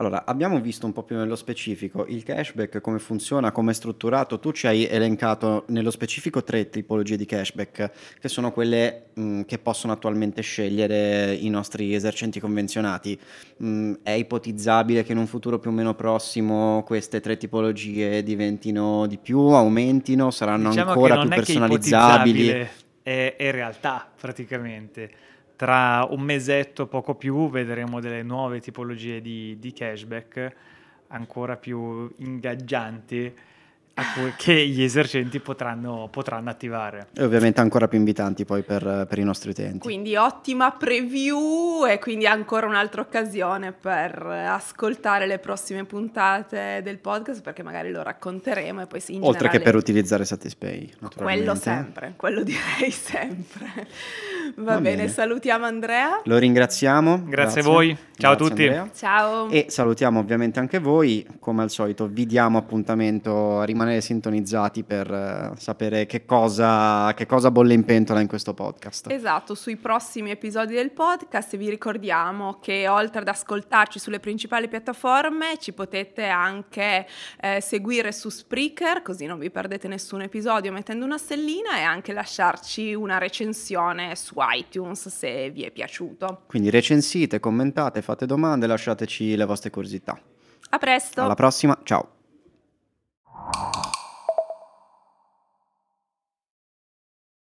Allora, 0.00 0.24
abbiamo 0.24 0.58
visto 0.60 0.86
un 0.86 0.94
po' 0.94 1.02
più 1.02 1.16
nello 1.16 1.36
specifico 1.36 2.06
il 2.08 2.22
cashback, 2.22 2.80
come 2.80 2.98
funziona, 2.98 3.52
come 3.52 3.72
è 3.72 3.74
strutturato. 3.74 4.40
Tu 4.40 4.50
ci 4.52 4.66
hai 4.66 4.86
elencato 4.86 5.64
nello 5.68 5.90
specifico 5.90 6.42
tre 6.42 6.70
tipologie 6.70 7.18
di 7.18 7.26
cashback, 7.26 7.90
che 8.18 8.28
sono 8.28 8.50
quelle 8.50 9.08
mh, 9.12 9.42
che 9.42 9.58
possono 9.58 9.92
attualmente 9.92 10.40
scegliere 10.40 11.34
i 11.34 11.50
nostri 11.50 11.94
esercenti 11.94 12.40
convenzionati. 12.40 13.18
Mh, 13.58 13.92
è 14.02 14.12
ipotizzabile 14.12 15.04
che 15.04 15.12
in 15.12 15.18
un 15.18 15.26
futuro 15.26 15.58
più 15.58 15.68
o 15.68 15.74
meno 15.74 15.94
prossimo 15.94 16.82
queste 16.86 17.20
tre 17.20 17.36
tipologie 17.36 18.22
diventino 18.22 19.06
di 19.06 19.18
più, 19.18 19.38
aumentino, 19.38 20.30
saranno 20.30 20.70
Diciamo 20.70 20.92
ancora 20.92 21.20
più 21.20 21.28
personalizzabili? 21.28 22.48
è, 23.02 23.36
è 23.36 23.50
realtà 23.50 24.10
praticamente. 24.18 25.10
Tra 25.60 26.06
un 26.08 26.22
mesetto, 26.22 26.86
poco 26.86 27.14
più, 27.14 27.50
vedremo 27.50 28.00
delle 28.00 28.22
nuove 28.22 28.60
tipologie 28.60 29.20
di, 29.20 29.58
di 29.60 29.74
cashback 29.74 30.54
ancora 31.08 31.56
più 31.56 32.10
ingaggianti 32.16 33.30
cui, 34.14 34.32
che 34.36 34.66
gli 34.66 34.82
esercenti 34.82 35.38
potranno, 35.38 36.08
potranno, 36.10 36.48
attivare. 36.48 37.08
E 37.14 37.22
ovviamente 37.22 37.60
ancora 37.60 37.88
più 37.88 37.98
invitanti 37.98 38.44
poi 38.44 38.62
per, 38.62 39.06
per, 39.06 39.18
i 39.18 39.22
nostri 39.22 39.50
utenti. 39.50 39.80
Quindi 39.80 40.16
ottima 40.16 40.70
preview 40.70 41.86
e 41.86 41.98
quindi 41.98 42.26
ancora 42.26 42.66
un'altra 42.66 43.02
occasione 43.02 43.72
per 43.72 44.24
ascoltare 44.24 45.26
le 45.26 45.38
prossime 45.38 45.84
puntate 45.84 46.80
del 46.82 46.98
podcast 46.98 47.42
perché 47.42 47.62
magari 47.62 47.90
lo 47.90 48.02
racconteremo 48.02 48.80
e 48.80 48.86
poi 48.86 49.00
si 49.00 49.18
Oltre 49.20 49.48
che 49.48 49.60
per 49.60 49.74
utilizzare 49.74 50.24
Satispay. 50.24 50.90
Quello 51.16 51.54
sempre, 51.54 52.14
quello 52.16 52.42
direi 52.42 52.88
sempre. 52.90 53.88
Va, 54.56 54.74
Va 54.74 54.80
bene, 54.80 54.96
bene, 54.96 55.08
salutiamo 55.08 55.64
Andrea. 55.64 56.20
Lo 56.24 56.38
ringraziamo. 56.38 57.22
Grazie, 57.24 57.30
grazie. 57.30 57.60
a 57.60 57.64
voi. 57.64 57.96
Ciao 58.16 58.34
grazie 58.34 58.46
a 58.46 58.48
tutti. 58.48 58.66
Andrea. 58.66 58.90
Ciao. 58.94 59.48
E 59.48 59.66
salutiamo 59.68 60.18
ovviamente 60.18 60.58
anche 60.58 60.78
voi. 60.78 61.26
Come 61.38 61.62
al 61.62 61.70
solito 61.70 62.06
vi 62.06 62.26
diamo 62.26 62.58
appuntamento 62.58 63.60
a 63.60 63.64
rimanere 63.64 64.00
sintonizzati 64.00 64.82
per 64.84 65.10
uh, 65.10 65.56
sapere 65.56 66.06
che 66.06 66.24
cosa, 66.24 67.12
che 67.14 67.26
cosa 67.26 67.50
bolle 67.50 67.74
in 67.74 67.84
pentola 67.84 68.20
in 68.20 68.28
questo 68.28 68.54
podcast. 68.54 69.10
Esatto, 69.10 69.54
sui 69.54 69.76
prossimi 69.76 70.30
episodi 70.30 70.74
del 70.74 70.90
podcast 70.90 71.56
vi 71.56 71.68
ricordiamo 71.68 72.58
che 72.60 72.88
oltre 72.88 73.20
ad 73.20 73.28
ascoltarci 73.28 73.98
sulle 73.98 74.20
principali 74.20 74.68
piattaforme 74.68 75.56
ci 75.58 75.72
potete 75.72 76.26
anche 76.26 77.06
eh, 77.40 77.60
seguire 77.60 78.12
su 78.12 78.28
Spreaker 78.28 79.02
così 79.02 79.26
non 79.26 79.38
vi 79.38 79.50
perdete 79.50 79.88
nessun 79.88 80.22
episodio 80.22 80.72
mettendo 80.72 81.04
una 81.04 81.18
stellina 81.18 81.78
e 81.78 81.82
anche 81.82 82.12
lasciarci 82.12 82.94
una 82.94 83.18
recensione 83.18 84.14
su 84.40 84.56
iTunes 84.56 85.08
se 85.08 85.50
vi 85.50 85.62
è 85.62 85.70
piaciuto. 85.70 86.42
Quindi 86.46 86.70
recensite, 86.70 87.40
commentate, 87.40 88.00
fate 88.02 88.26
domande, 88.26 88.66
lasciateci 88.66 89.36
le 89.36 89.44
vostre 89.44 89.70
curiosità. 89.70 90.18
A 90.70 90.78
presto. 90.78 91.22
Alla 91.22 91.34
prossima, 91.34 91.78
ciao. 91.84 92.18